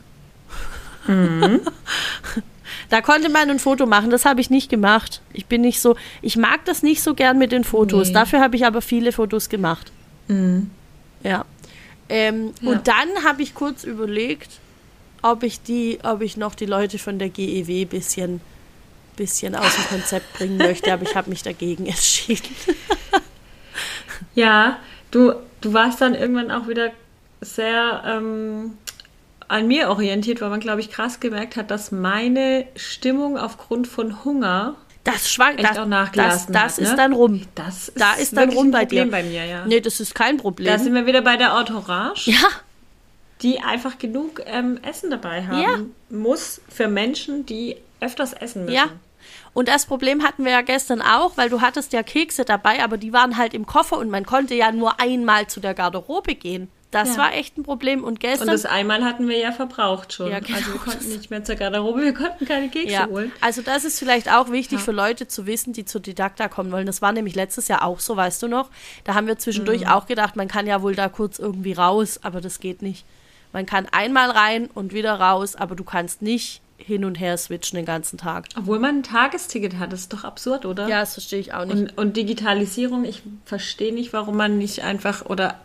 [1.06, 1.61] Mhm.
[2.88, 5.20] Da konnte man ein Foto machen, das habe ich nicht gemacht.
[5.32, 8.08] Ich bin nicht so, ich mag das nicht so gern mit den Fotos.
[8.08, 8.14] Nee.
[8.14, 9.92] Dafür habe ich aber viele Fotos gemacht.
[10.26, 10.70] Mhm.
[11.22, 11.44] Ja.
[12.08, 12.70] Ähm, Ja.
[12.70, 14.50] Und dann habe ich kurz überlegt,
[15.22, 18.40] ob ich die, ob ich noch die Leute von der GEW bisschen,
[19.16, 22.54] bisschen aus dem Konzept bringen möchte, aber ich habe mich dagegen entschieden.
[24.34, 24.78] Ja,
[25.11, 26.90] du, du warst dann irgendwann auch wieder
[27.40, 28.76] sehr ähm,
[29.48, 34.24] an mir orientiert, weil man, glaube ich, krass gemerkt hat, dass meine Stimmung aufgrund von
[34.24, 36.78] Hunger Das schwankt, das, auch das, das hat.
[36.78, 36.96] ist ne?
[36.96, 37.42] dann rum.
[37.54, 39.11] Das ist, Da ist dann rum ein bei Problem dir.
[39.11, 39.66] bei mir, ja.
[39.66, 40.66] Nee, das ist kein Problem.
[40.68, 42.48] Da sind wir wieder bei der Entourage, ja,
[43.42, 46.16] die einfach genug ähm, Essen dabei haben Ja.
[46.16, 48.76] muss für Menschen, die öfters essen müssen.
[48.76, 48.86] Ja.
[49.53, 52.96] Und das Problem hatten wir ja gestern auch, weil du hattest ja Kekse dabei, aber
[52.98, 56.68] die waren halt im Koffer und man konnte ja nur einmal zu der Garderobe gehen.
[56.92, 57.22] Das Ja.
[57.22, 58.01] war echt ein Problem.
[58.01, 58.48] Und Und gestern.
[58.48, 60.28] das einmal hatten wir ja verbraucht schon.
[60.30, 60.57] Ja, genau.
[60.59, 63.30] Also wir konnten nicht mehr zur Garderobe, wir konnten keine Kekse ja, holen.
[63.40, 64.84] also das ist vielleicht auch wichtig Ja.
[64.84, 66.86] für Leute zu wissen, die zur Didakta kommen wollen.
[66.86, 68.70] Das war nämlich letztes Jahr auch so, weißt du noch?
[69.05, 69.86] Da haben wir zwischendurch Mhm.
[69.88, 73.05] auch gedacht, man kann ja wohl da kurz irgendwie raus, aber das geht nicht.
[73.53, 77.76] Man kann einmal rein und wieder raus, aber du kannst nicht hin und her switchen
[77.76, 78.47] den ganzen Tag.
[78.57, 80.89] Obwohl man ein Tagesticket hat, das ist doch absurd, oder?
[80.89, 81.76] Ja, das verstehe ich auch nicht.
[81.76, 85.61] Und, und Digitalisierung, ich verstehe nicht, warum man nicht einfach oder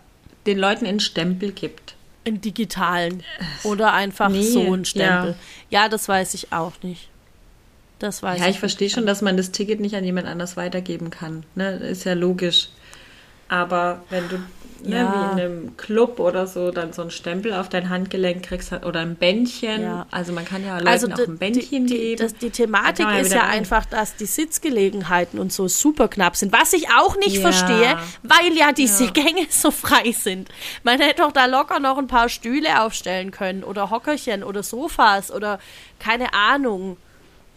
[0.46, 1.96] den Leuten einen Stempel gibt.
[2.24, 3.24] In digitalen.
[3.64, 5.36] Oder einfach Nee, so ein Stempel.
[5.70, 5.90] Ja.
[5.90, 7.10] das weiß ich auch nicht.
[8.00, 10.58] Das weiß Ja, ich ich verstehe schon, dass man das Ticket nicht an jemand anders
[10.58, 11.44] weitergeben kann.
[11.56, 11.72] Ne?
[11.78, 12.70] Ist ja logisch.
[13.48, 14.40] Aber wenn du
[14.84, 15.12] ne, Ja.
[15.36, 19.00] wie in einem Club oder so dann so einen Stempel auf dein Handgelenk kriegst oder
[19.02, 20.06] ein Bändchen, Ja.
[20.12, 22.22] also man kann ja Leuten Also auch ein Bändchen die, geben.
[22.22, 23.60] das, die Thematik ist ja rein.
[23.60, 26.52] einfach, dass die Sitzgelegenheiten und so super knapp sind.
[26.54, 27.42] Was ich auch nicht Ja.
[27.42, 29.12] verstehe, weil ja diese.
[29.12, 30.50] Gänge so frei sind.
[30.84, 35.32] Man hätte doch da locker noch ein paar Stühle aufstellen können oder Hockerchen oder Sofas
[35.32, 35.60] oder
[36.00, 36.98] keine Ahnung.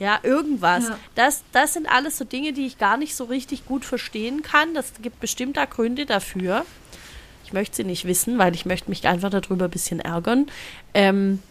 [0.00, 0.88] Ja, irgendwas.
[0.88, 0.98] Ja.
[1.16, 4.72] Das, das sind alles so Dinge, die ich gar nicht so richtig gut verstehen kann.
[4.74, 6.64] Das gibt bestimmt da Gründe dafür.
[7.48, 10.48] Ich möchte sie nicht wissen, weil ich möchte mich einfach darüber ein bisschen ärgern.
[10.92, 11.42] Ähm,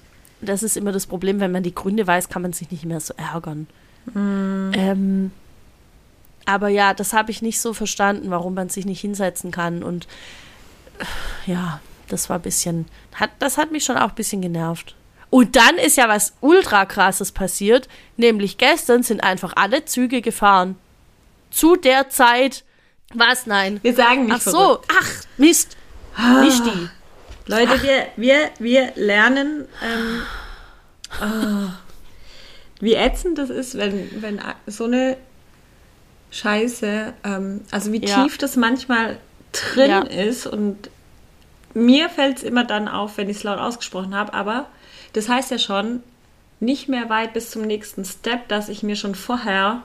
[0.42, 3.00] das ist immer das Problem, wenn man die Gründe weiß, kann man sich nicht mehr
[3.00, 3.66] so ärgern.
[4.16, 5.32] Ähm,
[6.46, 9.82] aber ja, das habe ich nicht so verstanden, warum man sich nicht hinsetzen kann.
[9.82, 10.08] Und
[11.00, 11.80] äh, ja,
[12.10, 12.86] das war ein bisschen,
[13.16, 14.94] hat, das hat mich schon auch ein bisschen genervt.
[15.32, 20.76] Und dann ist ja was ultra krasses passiert, nämlich gestern sind einfach alle Züge gefahren.
[21.50, 22.64] Zu der Zeit,
[23.16, 23.48] was?
[23.48, 23.80] Nein.
[23.82, 25.76] Wir sagen nicht Ach so, ach, Mist.
[26.42, 26.90] Nicht die.
[27.46, 30.22] Leute, wir, wir, wir lernen, ähm,
[31.22, 31.70] oh,
[32.82, 35.18] wie ätzend das ist, wenn, wenn so eine
[36.32, 38.24] Scheiße, ähm, also wie Ja.
[38.24, 39.18] tief das manchmal
[39.54, 40.02] drin Ja.
[40.02, 40.90] ist und
[41.74, 44.68] mir fällt es immer dann auf, wenn ich es laut ausgesprochen habe, aber
[45.14, 46.04] das heißt ja schon
[46.60, 49.84] nicht mehr weit bis zum nächsten Step, dass ich mir schon vorher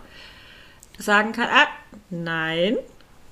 [0.98, 1.68] sagen kann, ah,
[2.10, 2.76] nein,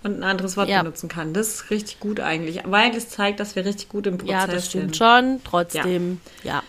[0.02, 0.82] und ein anderes Wort Ja.
[0.82, 1.34] benutzen kann.
[1.34, 4.46] Das ist richtig gut eigentlich, weil es zeigt, dass wir richtig gut im Prozess Ja,
[4.46, 4.96] das stimmt sind.
[4.96, 5.40] schon.
[5.44, 6.62] Trotzdem, ja.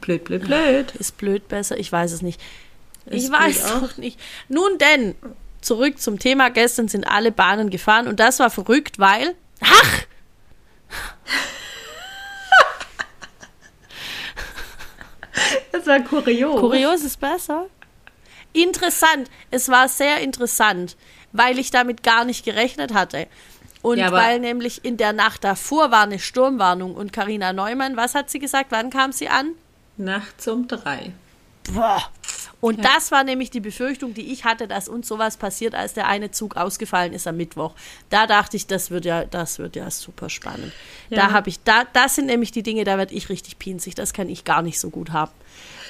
[0.00, 0.92] Blöd, blöd, blöd.
[0.96, 1.78] Ist blöd besser?
[1.78, 2.40] Ich weiß es nicht.
[3.06, 4.18] Ist ich weiß auch nicht.
[4.48, 5.14] Nun denn,
[5.60, 6.50] zurück zum Thema.
[6.50, 9.34] Gestern sind alle Bahnen gefahren und das war verrückt, weil.
[9.60, 10.00] Ach!
[15.72, 16.60] Das war kurios.
[16.60, 17.66] Kurios ist besser.
[18.52, 19.28] Interessant.
[19.50, 20.96] Es war sehr interessant,
[21.34, 23.26] weil ich damit gar nicht gerechnet hatte.
[23.82, 28.14] Und Ja, weil nämlich in der Nacht davor war eine Sturmwarnung und Karina Neumann, was
[28.14, 28.68] hat sie gesagt?
[28.70, 29.50] Wann kam sie an?
[29.98, 31.12] Nachts um drei.
[31.70, 32.02] Boah.
[32.60, 36.08] Und das war nämlich die Befürchtung, die ich hatte, dass uns sowas passiert, als der
[36.08, 37.74] eine Zug ausgefallen ist am Mittwoch.
[38.08, 40.72] Da dachte ich, das wird ja, das wird ja super spannend.
[41.10, 41.16] Ja.
[41.16, 43.94] Da habe ich, da, das sind nämlich die Dinge, da werde ich richtig pinzig.
[43.94, 45.32] Das kann ich gar nicht so gut haben.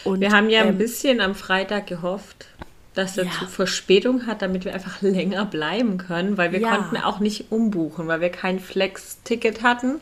[0.03, 2.47] Und, Wir haben ja ein ähm, bisschen am Freitag gehofft,
[2.95, 3.31] dass der Ja.
[3.39, 6.77] Zug Verspätung hat, damit wir einfach länger bleiben können, weil wir Ja.
[6.77, 10.01] konnten auch nicht umbuchen, weil wir kein Flex-Ticket hatten.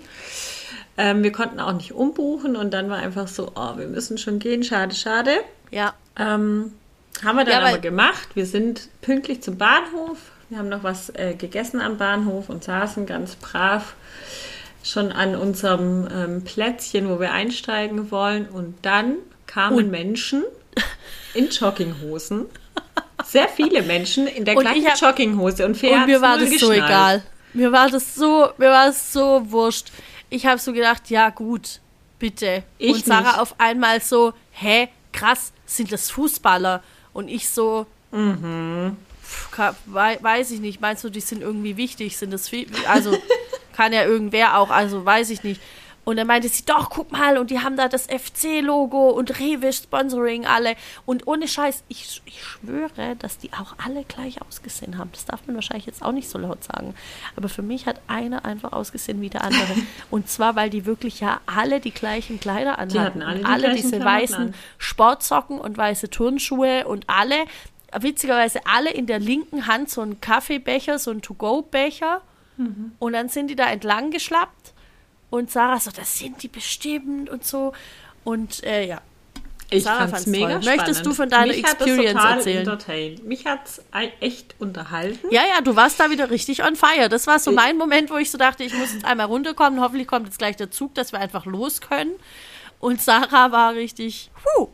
[0.99, 4.39] Ähm, wir konnten auch nicht umbuchen und dann war einfach so, oh, wir müssen schon
[4.39, 5.31] gehen, schade, schade.
[5.71, 6.73] ja, Ähm,
[7.25, 8.29] haben wir dann Ja, aber gemacht.
[8.35, 10.19] Wir sind pünktlich zum Bahnhof.
[10.51, 13.95] Wir haben noch was äh, gegessen am Bahnhof und saßen ganz brav
[14.85, 18.47] schon an unserem ähm, Plätzchen, wo wir einsteigen wollen.
[18.49, 19.15] Und dann
[19.47, 20.43] kamen Und- Menschen
[21.33, 22.47] in Jogginghosen.
[23.25, 25.65] Sehr viele Menschen in der Und gleichen ich hab- Jogginghose.
[25.65, 26.85] Und, Fee und mir war das so geschnallt.
[26.85, 27.23] egal.
[27.55, 29.89] Mir war das so, mir war es so wurscht.
[30.31, 31.81] Ich habe so gedacht, ja gut,
[32.19, 32.63] bitte.
[32.79, 33.39] Ich und Sarah nicht.
[33.39, 36.83] auf einmal so, hä, krass, sind das Fußballer?
[37.13, 40.81] Und ich so, pf, ka- wei- weiß ich nicht.
[40.81, 42.17] Meinst du, die sind irgendwie wichtig?
[42.17, 42.67] Sind das viel?
[42.89, 43.17] Also
[43.77, 45.61] kann ja irgendwer auch, also weiß ich nicht.
[46.05, 49.73] Und dann meinte sie, doch, guck mal, und die haben da das FC-Logo und Rewe
[49.73, 50.75] Sponsoring alle.
[51.07, 55.11] Und ohne Scheiß, ich, ich schwöre, dass die auch alle gleich ausgesehen haben.
[55.13, 56.95] Das darf man wahrscheinlich jetzt auch nicht so laut sagen.
[57.37, 59.75] Aber für mich hat einer einfach ausgesehen wie der andere.
[60.11, 62.99] und zwar, weil die wirklich ja alle die gleichen Kleider anhatten.
[63.01, 64.55] hatten alle die alle diese Klamotten weißen an.
[64.79, 67.45] Sportsocken und weiße Turnschuhe und alle,
[67.97, 72.23] witzigerweise alle in der linken Hand so einen Kaffeebecher, so einen To-Go-Becher.
[72.57, 72.93] Mhm.
[72.99, 74.72] Und dann sind die da entlang geschlappt.
[75.33, 77.73] Und Sarah so, das sind die bestimmt und so.
[78.23, 79.01] Und äh, ja,
[79.71, 80.63] Ich Sarah fand's mega toll.
[80.63, 80.77] spannend.
[80.77, 83.27] Möchtest du von deiner Mich hat das Experience total erzählen?
[83.27, 83.83] Mich hat's
[84.21, 85.27] echt unterhalten.
[85.31, 87.09] ja, ja, du warst da wieder richtig on fire.
[87.09, 89.81] Das war so mein Moment, wo ich so dachte, ich muss jetzt einmal runterkommen.
[89.81, 92.13] Hoffentlich kommt jetzt gleich der Zug, dass wir einfach los können.
[92.79, 94.69] Und Sarah war richtig, huh,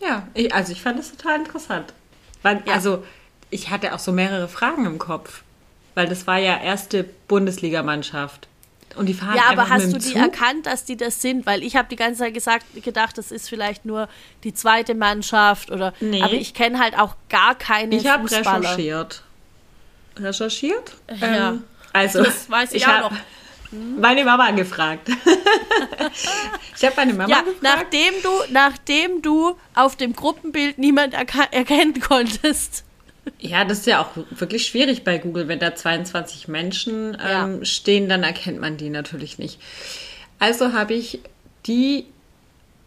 [0.00, 1.94] Ja, ich, also ich fand das total interessant.
[2.42, 2.74] Weil, Ja.
[2.74, 3.02] Also
[3.48, 5.42] ich hatte auch so mehrere Fragen im Kopf.
[5.94, 8.48] Weil das war ja erste Bundesligamannschaft.
[8.96, 10.16] Und die fahren Ja, aber hast mit du die Zug.
[10.16, 11.44] erkannt, dass die das sind?
[11.46, 14.08] Weil ich habe die ganze Zeit gesagt, gedacht, das ist vielleicht nur
[14.44, 15.92] die zweite Mannschaft oder.
[16.00, 16.22] Nee.
[16.22, 19.22] Aber ich kenne halt auch gar keine Ich habe recherchiert.
[20.18, 20.92] Recherchiert?
[21.20, 21.50] Ja.
[21.50, 23.18] Ähm, also, Das weiß ich auch hab noch.
[23.98, 25.08] Meine Mama gefragt.
[26.76, 27.62] ich habe meine Mama Ja, gefragt.
[27.62, 32.84] nachdem du, nachdem du auf dem Gruppenbild niemand erkennen konntest.
[33.38, 35.48] Ja, das ist ja auch wirklich schwierig bei Google.
[35.48, 37.44] Wenn da 22 Menschen Ja.
[37.44, 39.60] ähm, stehen, dann erkennt man die natürlich nicht.
[40.38, 41.20] Also habe ich
[41.66, 42.06] die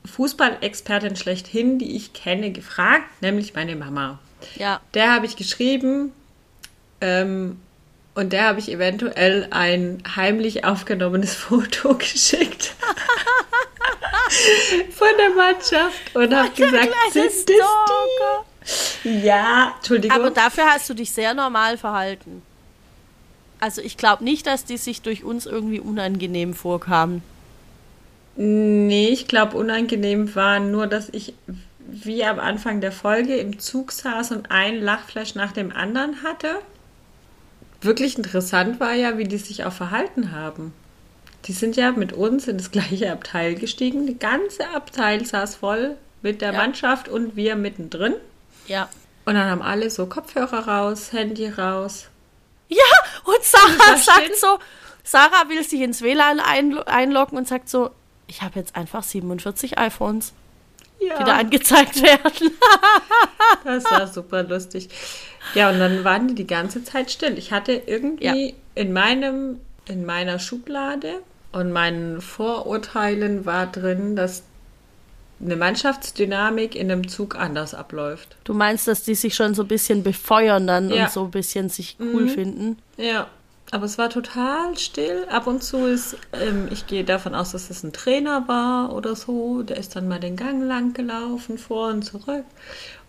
[0.06, 4.20] Fußballexpertin schlechthin, die ich kenne, gefragt, nämlich meine Mama.
[4.56, 4.80] Ja.
[4.94, 6.14] Der habe ich geschrieben
[7.02, 7.60] ähm,
[8.16, 12.74] und der habe ich eventuell ein heimlich aufgenommenes Foto geschickt
[14.92, 17.54] von der Mannschaft und habe gesagt, sind das die?
[19.04, 20.18] Ja, Entschuldigung.
[20.18, 22.42] Aber dafür hast du dich sehr normal verhalten.
[23.60, 27.22] Also ich glaube nicht, dass die sich durch uns irgendwie unangenehm vorkamen.
[28.36, 31.34] Nee, ich glaube, unangenehm war nur, dass ich
[31.92, 36.60] wie am Anfang der Folge im Zug saß und ein Lachfleisch nach dem anderen hatte.
[37.82, 40.74] Wirklich interessant war ja, wie die sich auch verhalten haben.
[41.46, 44.06] Die sind ja mit uns in das gleiche Abteil gestiegen.
[44.06, 46.58] Die ganze Abteil saß voll mit der Ja.
[46.60, 48.14] Mannschaft und wir mittendrin.
[48.70, 48.88] Ja.
[49.26, 52.08] Und dann haben alle so Kopfhörer raus, Handy raus.
[52.70, 52.78] Ja,
[53.26, 54.58] und Sarah sagt so,
[55.04, 57.90] Sarah will sich ins WLAN einlo- einloggen und sagt so,
[58.28, 60.34] ich habe jetzt einfach 47 iPhones,
[61.00, 61.18] Ja.
[61.18, 62.52] die da angezeigt werden.
[63.64, 64.90] Das war super lustig.
[65.56, 67.38] Ja, und dann waren die die ganze Zeit still.
[67.38, 68.54] Ich hatte irgendwie Ja.
[68.76, 74.44] in meinem, in meiner Schublade Und meinen Vorurteilen war drin, dass
[75.44, 78.36] eine Mannschaftsdynamik in einem Zug anders abläuft.
[78.44, 81.06] Du meinst, dass die sich schon so ein bisschen befeuern dann Ja.
[81.06, 82.78] und so ein bisschen sich cool finden?
[82.98, 83.28] Ja,
[83.72, 85.26] aber es war total still.
[85.30, 89.16] Ab und zu ist, ähm, ich gehe davon aus, dass es ein Trainer war oder
[89.16, 89.62] so.
[89.64, 92.46] Der ist dann mal den Gang lang gelaufen, vor und zurück.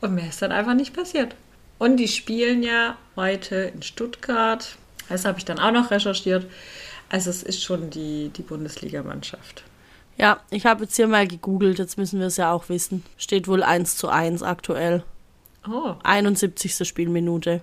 [0.00, 1.34] Und mehr ist dann einfach nicht passiert.
[1.78, 4.76] Und die spielen ja heute in Stuttgart.
[5.08, 6.46] Das habe ich dann auch noch recherchiert.
[7.08, 9.64] Also es ist schon die, die Bundesligamannschaft.
[10.20, 13.02] Ja, ich habe jetzt hier mal gegoogelt, jetzt müssen wir es ja auch wissen.
[13.16, 15.02] Steht wohl 1 zu 1 aktuell.
[15.66, 16.86] Oh, 71.
[16.86, 17.62] Spielminute.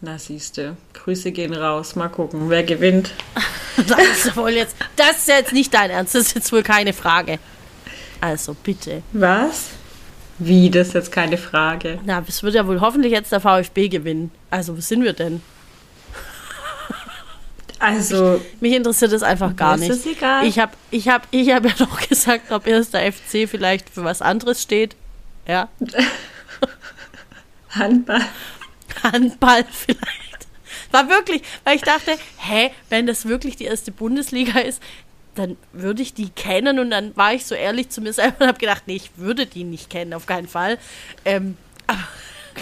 [0.00, 0.76] na siehste.
[0.92, 1.96] Grüße gehen raus.
[1.96, 3.10] Mal gucken, wer gewinnt.
[3.86, 6.92] Das ist wohl jetzt, das ist jetzt nicht dein Ernst, das ist jetzt wohl keine
[6.92, 7.38] Frage.
[8.20, 9.04] Also bitte.
[9.12, 9.68] Was?
[10.40, 12.00] Wie, das ist jetzt keine Frage.
[12.04, 14.32] Na, es wird ja wohl hoffentlich jetzt der VfB gewinnen.
[14.50, 15.42] Also, wo sind wir denn?
[17.78, 19.90] Also, Mich interessiert das einfach gar nicht.
[19.90, 20.44] ist egal.
[20.46, 24.20] Ich habe ich hab, ich hab ja noch gesagt, ob erster FC vielleicht für was
[24.22, 24.96] anderes steht.
[25.46, 25.68] Ja,
[27.70, 28.24] Handball.
[29.02, 30.46] Handball vielleicht.
[30.90, 34.82] War wirklich, weil ich dachte, hä, wenn das wirklich die erste Bundesliga ist,
[35.34, 38.48] dann würde ich die kennen und dann war ich so ehrlich zu mir selber und
[38.48, 40.78] habe gedacht, nee, ich würde die nicht kennen, auf keinen Fall.
[41.24, 41.56] Ähm,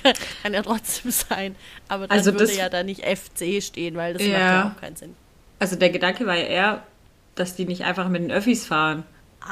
[0.42, 1.56] kann ja trotzdem sein.
[1.88, 4.38] Aber dann Also würde ja da nicht FC stehen, weil das macht Ja.
[4.38, 5.14] ja auch keinen Sinn.
[5.58, 6.82] Also der Gedanke war ja eher,
[7.34, 9.04] dass die nicht einfach mit den Öffis fahren.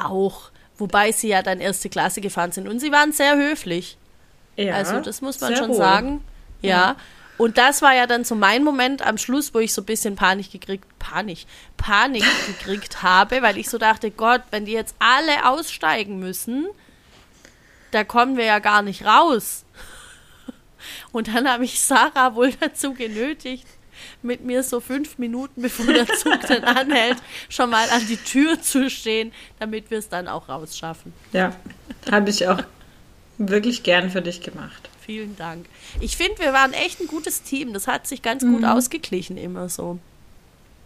[0.03, 0.51] Auch.
[0.77, 2.69] Wobei sie ja dann erste Klasse gefahren sind.
[2.69, 3.97] Und sie waren sehr höflich.
[4.57, 5.77] Ja, Also das muss man schon wohl.
[5.77, 6.25] sagen.
[6.63, 6.97] Ja.
[7.37, 10.15] Und das war ja dann so mein Moment am Schluss, wo ich so ein bisschen
[10.15, 15.49] Panik gekriegt, Panik, Panik gekriegt habe, weil ich so dachte, Gott, wenn die jetzt alle
[15.49, 16.67] aussteigen müssen,
[17.91, 19.65] da kommen wir ja gar nicht raus.
[21.13, 23.67] Und dann habe ich Sarah wohl dazu genötigt,
[24.23, 27.17] mit mir so fünf Minuten, bevor der Zug dann anhält,
[27.49, 31.13] schon mal an die Tür zu stehen, damit wir es dann auch rausschaffen.
[31.33, 31.55] Ja,
[32.11, 32.61] habe ich auch
[33.39, 34.89] wirklich gern für dich gemacht.
[35.05, 35.67] Vielen Dank.
[36.01, 37.73] Ich finde, wir waren echt ein gutes Team.
[37.73, 38.65] Das hat sich ganz gut Mhm.
[38.65, 39.99] ausgeglichen immer so.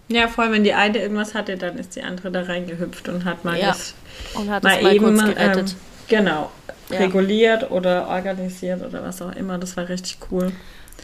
[0.08, 3.24] Ja, vor allem wenn die eine irgendwas hatte, dann ist die andere da reingehüpft und
[3.24, 3.68] hat mal Ja.
[3.68, 3.94] das
[4.34, 5.70] Und hat mal es mal eben kurz gerettet.
[5.70, 5.76] ähm,
[6.08, 6.50] genau
[6.90, 6.98] Ja.
[6.98, 9.58] reguliert oder organisiert oder was auch immer.
[9.58, 10.52] Das war richtig cool.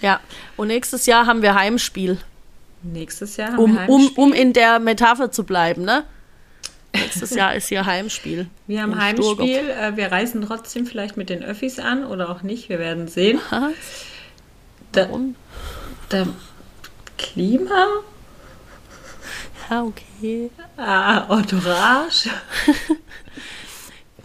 [0.01, 0.21] ja.
[0.57, 2.19] Und nächstes Jahr haben wir Heimspiel.
[2.83, 4.25] Nächstes Jahr haben Um, wir um, Heimspiel.
[4.25, 6.05] um in der Metapher zu bleiben, ne?
[6.95, 8.47] Nächstes Jahr ist hier Heimspiel.
[8.67, 9.71] wir haben Heimspiel.
[9.71, 12.69] Äh, wir reisen trotzdem vielleicht mit den Öffis an oder auch nicht.
[12.69, 13.41] Wir werden sehen.
[13.51, 13.73] Was?
[14.93, 15.35] Da, Warum?
[16.11, 16.27] da,
[17.19, 17.87] Klima?
[19.71, 20.51] Ja, okay.
[20.77, 22.29] Ah, Entourage.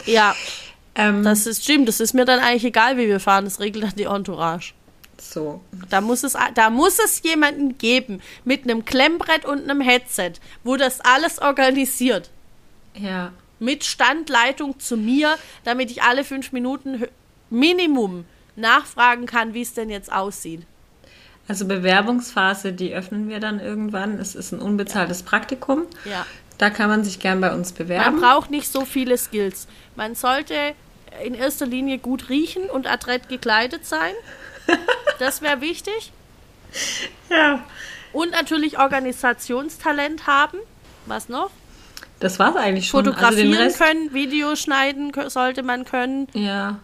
[0.05, 0.33] Ja,
[0.99, 1.87] Ähm, das ist stimmt.
[1.87, 3.45] Das ist mir dann eigentlich egal, wie wir fahren.
[3.45, 4.73] Das regelt dann die Entourage.
[5.19, 5.61] so.
[5.89, 10.33] Da muss, es, da muss es jemanden geben mit einem Klemmbrett und einem Headset,
[10.63, 12.29] wo das alles organisiert.
[12.95, 13.31] Ja.
[13.59, 17.03] mit Standleitung zu mir, damit ich alle fünf Minuten
[17.49, 18.25] Minimum
[18.55, 20.63] nachfragen kann, wie es denn jetzt aussieht.
[21.47, 24.19] Also Bewerbungsphase, die öffnen wir dann irgendwann.
[24.19, 25.83] Es ist ein unbezahltes Praktikum.
[26.05, 26.25] Ja.
[26.57, 28.19] Da kann man sich gern bei uns Man bewerben.
[28.21, 29.67] braucht nicht so viele Skills.
[29.95, 30.73] Man sollte
[31.23, 34.13] in erster Linie gut riechen und adrett gekleidet sein.
[35.19, 36.11] Das wäre wichtig.
[37.29, 37.63] Ja.
[38.13, 40.57] Und natürlich Organisationstalent haben.
[41.05, 41.49] Was noch?
[42.19, 43.03] Das war's eigentlich schon.
[43.05, 46.27] Fotografieren also den Rest, können, Videos schneiden sollte man können.
[46.33, 46.79] Ja.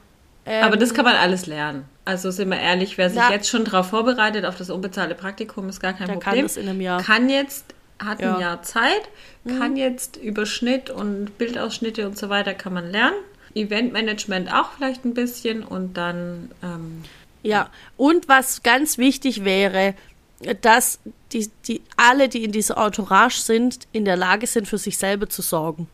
[0.45, 1.85] Ähm, Aber das kann man alles lernen.
[2.05, 3.31] Also sind wir ehrlich, wer sich Ja.
[3.31, 6.45] jetzt schon darauf vorbereitet auf das unbezahlte Praktikum, ist gar kein Der kann Problem.
[6.45, 7.01] das in einem Jahr.
[7.01, 7.65] Kann jetzt,
[8.03, 8.29] hat Ja.
[8.29, 8.35] Mhm.
[8.35, 9.01] ein Jahr Zeit,
[9.57, 13.15] kann jetzt über Schnitt und Bildausschnitte und so weiter kann man lernen.
[13.55, 17.03] Eventmanagement auch vielleicht ein bisschen und dann ähm,
[17.43, 19.93] Ja, und was ganz wichtig wäre,
[20.61, 20.99] dass
[21.31, 25.29] die, die alle, die in dieser Entourage sind, in der Lage sind, für sich selber
[25.29, 25.87] zu sorgen.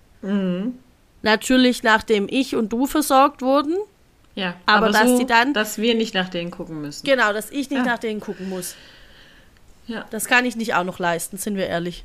[1.21, 3.75] Natürlich, nachdem ich und du versorgt wurden.
[4.35, 7.05] ja, Aber dass so, die dann- dass wir nicht nach denen gucken müssen.
[7.05, 7.93] Genau, dass ich nicht Ja.
[7.93, 8.75] nach denen gucken muss.
[9.87, 10.05] Ja.
[10.09, 12.03] Das kann ich nicht auch noch leisten, sind wir ehrlich.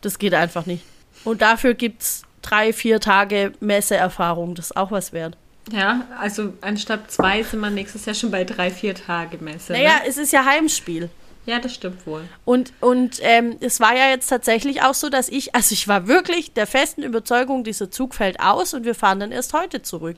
[0.00, 0.82] Das geht einfach nicht.
[1.24, 4.54] Und dafür gibt es drei, vier Tage Messeerfahrung.
[4.54, 5.36] Das ist auch was wert.
[5.72, 9.72] Ja, also anstatt zwei sind wir nächstes Jahr schon bei drei, vier Tage Messe.
[9.72, 10.08] Naja, Ne?
[10.08, 11.10] es ist ja Heimspiel.
[11.44, 12.22] Ja, das stimmt wohl.
[12.44, 16.06] Und, und ähm, es war ja jetzt tatsächlich auch so, dass ich, also ich war
[16.06, 20.16] wirklich der festen Überzeugung, dieser Zug fällt aus und wir fahren dann erst heute zurück.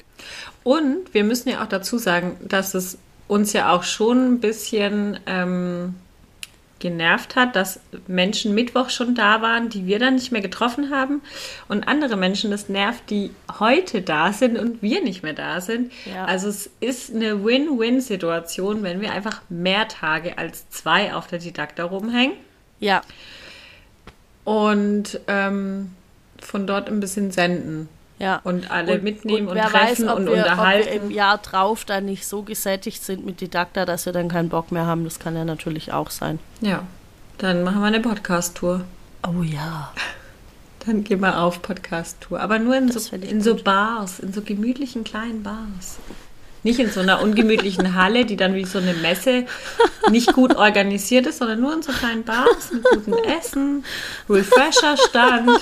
[0.65, 2.99] Und wir müssen ja auch dazu sagen, dass es
[3.29, 5.95] uns ja auch schon ein bisschen ähm,
[6.81, 11.23] genervt hat, dass Menschen Mittwoch schon da waren, die wir dann nicht mehr getroffen haben.
[11.69, 15.93] Und andere Menschen das nervt, die heute da sind und wir nicht mehr da sind.
[16.07, 16.25] Ja.
[16.25, 21.85] Also es ist eine Win-Win-Situation, wenn wir einfach mehr Tage als zwei auf der Didakta
[21.85, 22.37] rumhängen.
[22.81, 23.03] Ja,
[24.45, 25.93] und ähm,
[26.41, 27.89] von dort ein bisschen senden.
[28.21, 28.41] Ja.
[28.45, 30.89] Und alle mitnehmen und, wer treffen weiß, ob und wir, unterhalten.
[30.89, 34.29] Ob wir im Jahr drauf dann nicht so gesättigt sind mit Didakta, dass wir dann
[34.29, 35.05] keinen Bock mehr haben.
[35.05, 36.39] Das kann ja natürlich auch sein.
[36.61, 36.85] ja,
[37.39, 38.85] dann machen wir eine Podcast-Tour.
[39.27, 39.93] Oh ja.
[40.87, 42.41] Dann gehen wir auf Podcast-Tour.
[42.41, 43.55] Aber nur in, Das so, in so.
[43.55, 45.99] Bars, in so gemütlichen kleinen Bars.
[46.63, 49.45] Nicht in so einer ungemütlichen Halle, die dann wie so eine Messe
[50.11, 53.85] nicht gut organisiert ist, sondern nur in so kleinen Bars mit gutem Essen,
[54.29, 55.61] Refresher-Stand.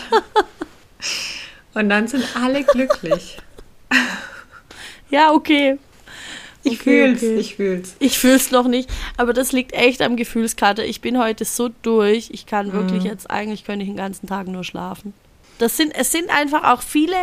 [1.74, 3.38] Und dann sind alle glücklich.
[5.10, 5.78] Ja, okay.
[6.64, 7.36] Ich Okay, fühl's, okay.
[7.36, 7.96] ich fühl's.
[7.98, 10.84] Ich fühl's noch nicht, aber das liegt echt am Gefühlskater.
[10.84, 12.28] Ich bin heute so durch.
[12.30, 15.14] Ich kann wirklich jetzt eigentlich könnte ich den ganzen Tag nur schlafen.
[15.58, 17.16] Das sind es sind einfach auch viele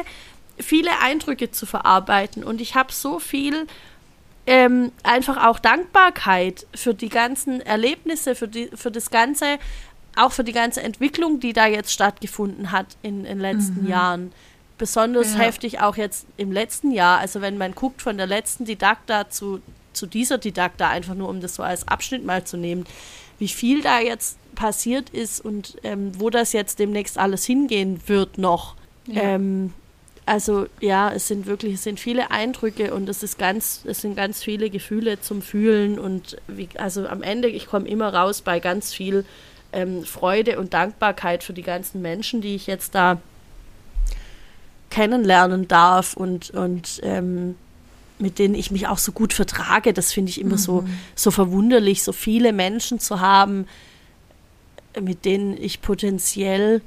[0.57, 3.67] viele Eindrücke zu verarbeiten und ich habe so viel
[4.47, 9.57] ähm, einfach auch Dankbarkeit für die ganzen Erlebnisse, für die für das ganze
[10.15, 14.31] auch für die ganze Entwicklung, die da jetzt stattgefunden hat in den letzten Jahren.
[14.77, 15.39] Besonders Ja.
[15.39, 17.19] heftig auch jetzt im letzten Jahr.
[17.19, 19.61] Also wenn man guckt von der letzten Didakta zu,
[19.93, 22.85] zu dieser Didakta, einfach nur um das so als Abschnitt mal zu nehmen,
[23.39, 28.37] wie viel da jetzt passiert ist und ähm, wo das jetzt demnächst alles hingehen wird
[28.37, 28.75] noch.
[29.07, 29.21] Ja.
[29.23, 29.73] Ähm,
[30.25, 34.15] also ja, es sind wirklich, es sind viele Eindrücke und es ist ganz, es sind
[34.15, 38.59] ganz viele Gefühle zum Fühlen und wie, also am Ende, ich komme immer raus bei
[38.59, 39.23] ganz viel
[39.75, 43.21] ähm, Freude und Dankbarkeit für die ganzen Menschen, die ich jetzt da
[44.89, 47.55] kennenlernen darf und, und ähm,
[48.17, 49.93] mit denen ich mich auch so gut vertrage.
[49.93, 53.67] Das finde ich immer so, so verwunderlich, so viele Menschen zu haben,
[54.99, 56.81] mit denen ich potenziell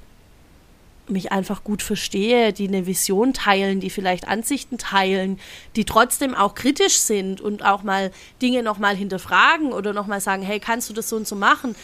[1.11, 5.39] mich einfach gut verstehe, die eine Vision teilen, die vielleicht Ansichten teilen,
[5.76, 8.11] die trotzdem auch kritisch sind und auch mal
[8.43, 11.74] Dinge nochmal hinterfragen oder nochmal sagen, hey, kannst du das so und so machen?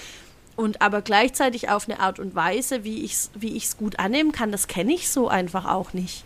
[0.56, 4.30] Und aber gleichzeitig auf eine Art und Weise, wie ich es wie ich's gut annehmen
[4.32, 6.22] kann, das kenne ich so einfach auch nicht.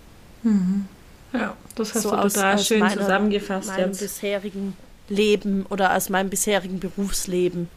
[1.33, 4.01] Ja, das hast so du aus- total aus schön meiner- zusammengefasst meinem jetzt.
[4.01, 4.77] bisherigen
[5.09, 7.69] Leben oder aus meinem bisherigen Berufsleben.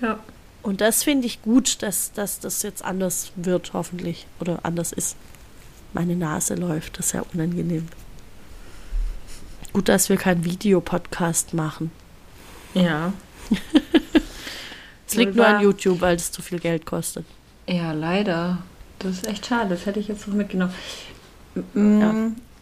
[0.00, 0.20] Ja.
[0.62, 4.26] Und das finde ich gut, dass, dass das jetzt anders wird, hoffentlich.
[4.40, 5.16] Oder anders ist.
[5.92, 7.88] Meine Nase läuft, das ist ja unangenehm.
[9.72, 11.90] Gut, dass wir keinen Videopodcast machen.
[12.74, 13.12] Ja.
[15.06, 15.60] Es liegt nur an.
[15.62, 17.24] YouTube, weil es zu viel Geld kostet.
[17.68, 18.58] Ja, leider.
[18.98, 19.70] Das ist echt schade.
[19.70, 20.74] Das hätte ich jetzt noch mitgenommen.
[21.74, 22.14] Mm, Ja.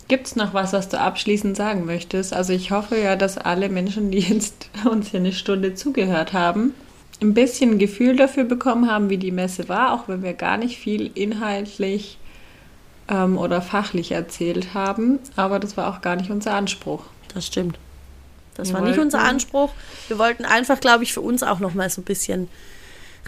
[0.08, 2.34] Gibt es noch was, was du abschließend sagen möchtest?
[2.34, 6.74] Also ich hoffe ja, dass alle Menschen, die jetzt uns hier eine Stunde zugehört haben,
[7.22, 10.58] ein bisschen ein Gefühl dafür bekommen haben, wie die Messe war, auch wenn wir gar
[10.58, 12.18] nicht viel inhaltlich
[13.08, 15.18] ähm, oder fachlich erzählt haben.
[15.36, 17.04] Aber das war auch gar nicht unser Anspruch.
[17.32, 17.78] Das stimmt.
[18.54, 19.72] Das Wir war nicht unser wollten- Anspruch.
[20.08, 22.48] Wir wollten einfach, glaube ich, für uns auch noch mal so ein bisschen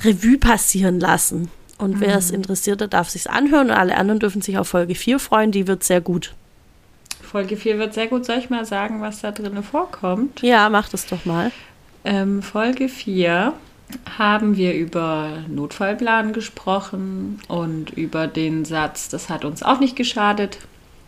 [0.04, 1.50] Revue passieren lassen.
[1.78, 2.18] Und wer Mhm.
[2.18, 5.52] es interessiert, der darf sich's anhören und alle anderen dürfen sich auf Folge 4 freuen.
[5.52, 6.34] Die wird sehr gut.
[7.22, 8.24] Folge 4 wird sehr gut.
[8.24, 10.40] Soll ich mal sagen, was da drin vorkommt?
[10.42, 11.50] Ja, mach das doch mal.
[12.04, 13.52] Ähm, Folge 4
[14.18, 20.58] haben wir über Notfallplan gesprochen und über den Satz, das hat uns auch nicht geschadet,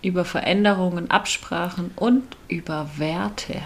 [0.02, 3.60] über Veränderungen, Absprachen und über Werte.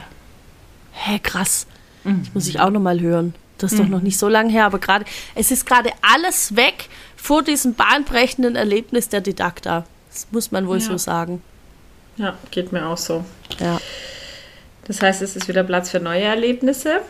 [0.92, 1.66] Hä, krass.
[2.04, 3.34] Das muss ich auch noch mal hören.
[3.58, 5.04] Das ist doch noch nicht so lange her, aber gerade,
[5.36, 9.84] es ist gerade alles weg vor diesem bahnbrechenden Erlebnis der Didakta.
[10.10, 10.84] Das muss man wohl Ja.
[10.84, 11.42] so sagen.
[12.16, 13.24] Ja, geht mir auch so.
[13.60, 13.80] Ja.
[14.88, 17.00] Das heißt, es ist wieder Platz für neue Erlebnisse.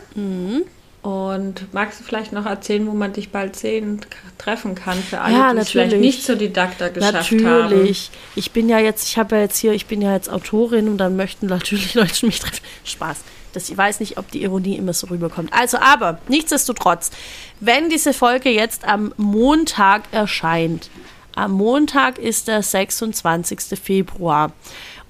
[1.01, 4.07] Und magst du vielleicht noch erzählen, wo man dich bald sehen, k-
[4.37, 6.15] treffen kann für alle, Ja, die es vielleicht natürlich.
[6.15, 7.41] nicht zur Didakta geschafft haben?
[7.43, 8.11] Natürlich.
[8.35, 10.99] Ich bin ja jetzt, ich habe ja jetzt hier, ich bin ja jetzt Autorin und
[10.99, 12.61] dann möchten natürlich Leute mich treffen.
[12.85, 13.17] Spaß.
[13.53, 15.53] Das, ich weiß nicht, ob die Ironie immer so rüberkommt.
[15.53, 17.11] Also, aber nichtsdestotrotz,
[17.59, 20.89] wenn diese Folge jetzt am Montag erscheint,
[21.35, 23.79] am Montag ist der 26.
[23.81, 24.51] Februar.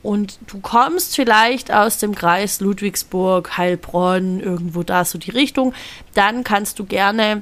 [0.02, 5.74] Und du kommst vielleicht aus dem Kreis Ludwigsburg, Heilbronn, irgendwo da so die Richtung,
[6.14, 7.42] dann kannst du gerne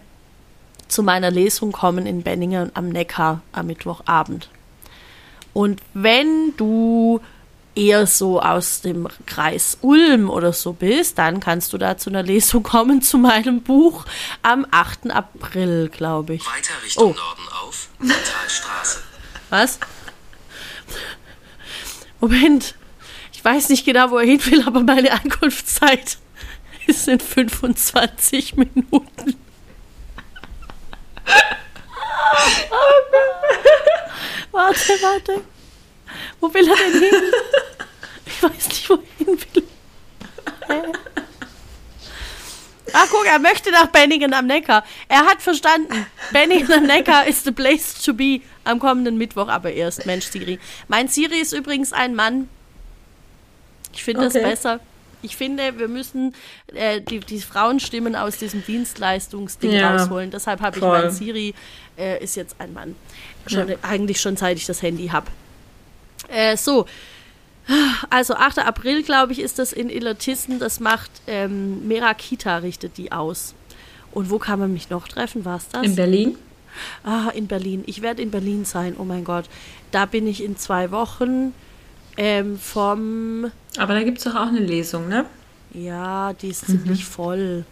[0.88, 4.50] zu meiner Lesung kommen in Benningen am Neckar am Mittwochabend.
[5.54, 7.20] Und wenn du
[7.82, 12.22] eher so aus dem Kreis Ulm oder so bist, dann kannst du da zu einer
[12.22, 14.06] Lesung kommen zu meinem Buch
[14.44, 15.10] am 8.
[15.10, 16.46] April, glaube ich.
[16.46, 17.16] Weiter Richtung Oh.
[17.16, 19.00] Norden auf, Talstraße.
[19.50, 19.80] Was?
[22.20, 22.76] Moment.
[23.34, 26.20] Ich weiß nicht genau, wo er hin will, aber meine Ankunftszeit
[26.86, 28.92] ist in 25 Minuten.
[34.52, 35.42] warte, warte.
[36.40, 37.12] Wo will er denn hin?
[38.26, 39.64] Ich weiß nicht, wo er hin will.
[40.68, 40.82] Hä?
[42.94, 44.84] Ach, guck, er möchte nach Benningen am Neckar.
[45.08, 46.06] Er hat verstanden.
[46.34, 48.42] Benny am Neckar ist the place to be.
[48.66, 50.06] Am kommenden Mittwoch aber erst.
[50.06, 50.60] Mensch, Siri.
[50.88, 52.50] Mein Siri ist übrigens ein Mann.
[53.94, 54.34] Ich finde Okay.
[54.42, 54.80] das besser.
[55.24, 56.34] Ich finde, wir müssen
[56.74, 60.32] äh, die, die Frauenstimmen aus diesem Dienstleistungsding Ja, rausholen.
[60.32, 61.54] Deshalb habe ich mein Siri
[61.98, 62.96] äh, ist jetzt ein Mann.
[63.48, 65.28] Schon, Eigentlich schon seit ich das Handy habe.
[66.30, 66.86] Äh, so.
[68.10, 68.60] Also 8.
[68.60, 70.60] April, glaube ich, ist das in Illertissen.
[70.60, 73.54] Das macht ähm, Merakita, richtet die aus.
[74.12, 75.46] Und wo kann man mich noch treffen?
[75.46, 75.84] War es das?
[75.86, 76.36] In Berlin?
[77.04, 77.84] Ah, in Berlin.
[77.86, 78.96] Ich werde in Berlin sein.
[78.98, 79.46] Oh mein Gott.
[79.92, 81.54] Da bin ich in zwei Wochen
[82.18, 83.52] ähm, vom.
[83.78, 85.26] Aber da gibt es doch auch eine Lesung, ne?
[85.74, 86.84] Ja, die ist Mhm.
[86.84, 87.64] ziemlich voll.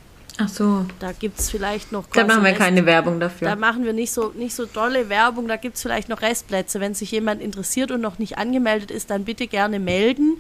[0.42, 0.86] Ach so.
[1.00, 2.06] Da gibt es vielleicht noch.
[2.08, 3.56] Da machen wir Rest- keine Werbung Da dafür.
[3.58, 6.80] machen wir nicht so, nicht so dolle Werbung, da gibt es vielleicht noch Restplätze.
[6.80, 10.38] Wenn sich jemand interessiert und noch nicht angemeldet ist, dann bitte gerne melden.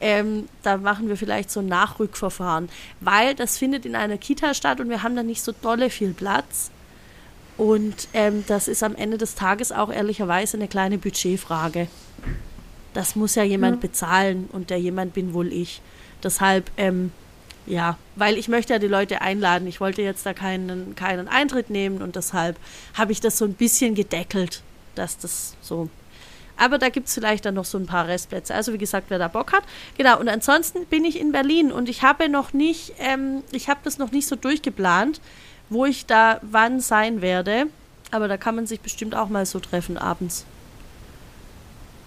[0.00, 2.68] Ähm, da machen wir vielleicht so ein Nachrückverfahren,
[3.00, 6.12] weil das findet in einer Kita statt und wir haben da nicht so dolle viel
[6.14, 6.70] Platz.
[7.56, 11.86] Und ähm, das ist am Ende des Tages auch ehrlicherweise eine kleine Budgetfrage.
[12.92, 15.80] Das muss ja jemand bezahlen und der jemand bin wohl ich.
[16.22, 17.12] Deshalb, ähm,
[17.66, 19.66] ja, weil ich möchte ja die Leute einladen.
[19.66, 22.56] Ich wollte jetzt da keinen, keinen Eintritt nehmen und deshalb
[22.94, 24.62] habe ich das so ein bisschen gedeckelt,
[24.94, 25.88] dass das so.
[26.56, 28.54] Aber da gibt es vielleicht dann noch so ein paar Restplätze.
[28.54, 29.64] Also wie gesagt, wer da Bock hat.
[29.96, 33.80] Genau, und ansonsten bin ich in Berlin und ich habe noch nicht, ähm, ich habe
[33.82, 35.20] das noch nicht so durchgeplant,
[35.68, 37.66] wo ich da wann sein werde.
[38.10, 40.44] Aber da kann man sich bestimmt auch mal so treffen abends.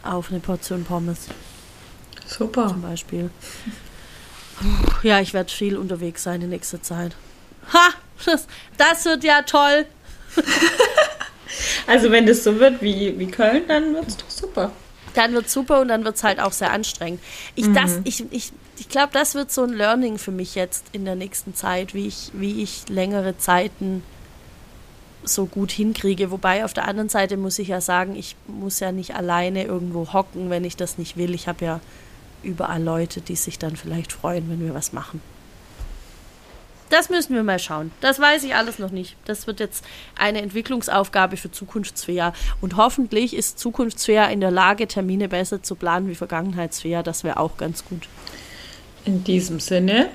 [0.04, 1.28] Auf eine Portion Pommes
[2.26, 2.70] Super.
[2.70, 3.30] zum Beispiel.
[5.04, 7.16] Ja, ich werde viel unterwegs sein in nächster Zeit.
[7.74, 7.90] Ha!
[8.26, 8.48] Das,
[8.78, 9.86] das wird ja toll.
[11.88, 14.72] Also wenn das so wird wie, wie Köln, dann wird es doch super.
[15.14, 17.22] Dann wird super und dann wird es halt auch sehr anstrengend.
[17.56, 21.06] Ich, das, ich, ich, ich glaube, das wird so ein Learning für mich jetzt in
[21.06, 24.04] der nächsten Zeit, wie ich, wie ich längere Zeiten
[25.24, 26.30] so gut hinkriege.
[26.30, 30.14] Wobei auf der anderen Seite muss ich ja sagen, ich muss ja nicht alleine irgendwo
[30.14, 31.34] hocken, wenn ich das nicht will.
[31.34, 31.80] Ich habe ja
[32.48, 35.22] überall Leute, die sich dann vielleicht freuen, wenn wir was machen.
[36.90, 37.92] Das müssen wir mal schauen.
[38.00, 39.18] Das weiß ich alles noch nicht.
[39.26, 39.84] Das wird jetzt
[40.18, 42.32] eine Entwicklungsaufgabe für Zukunftsfair.
[42.62, 47.04] Und hoffentlich ist Zukunftsfair in der Lage, Termine besser zu planen wie Vergangenheitsfair.
[47.04, 48.08] Das wäre auch ganz gut.
[49.04, 50.10] In diesem Sinne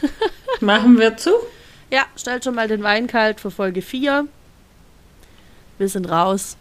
[0.60, 1.30] machen wir zu.
[1.90, 4.26] Ja, stellt schon mal den Wein kalt für Folge 4.
[5.78, 6.56] Wir sind raus.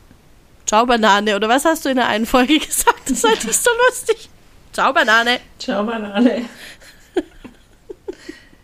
[0.65, 1.36] Ciao, Banane.
[1.36, 3.09] Oder was hast du in der einen Folge gesagt?
[3.09, 4.30] Das nicht so lustig.
[4.72, 5.41] Ciao, Banane.
[5.57, 6.47] Ciao, Banane.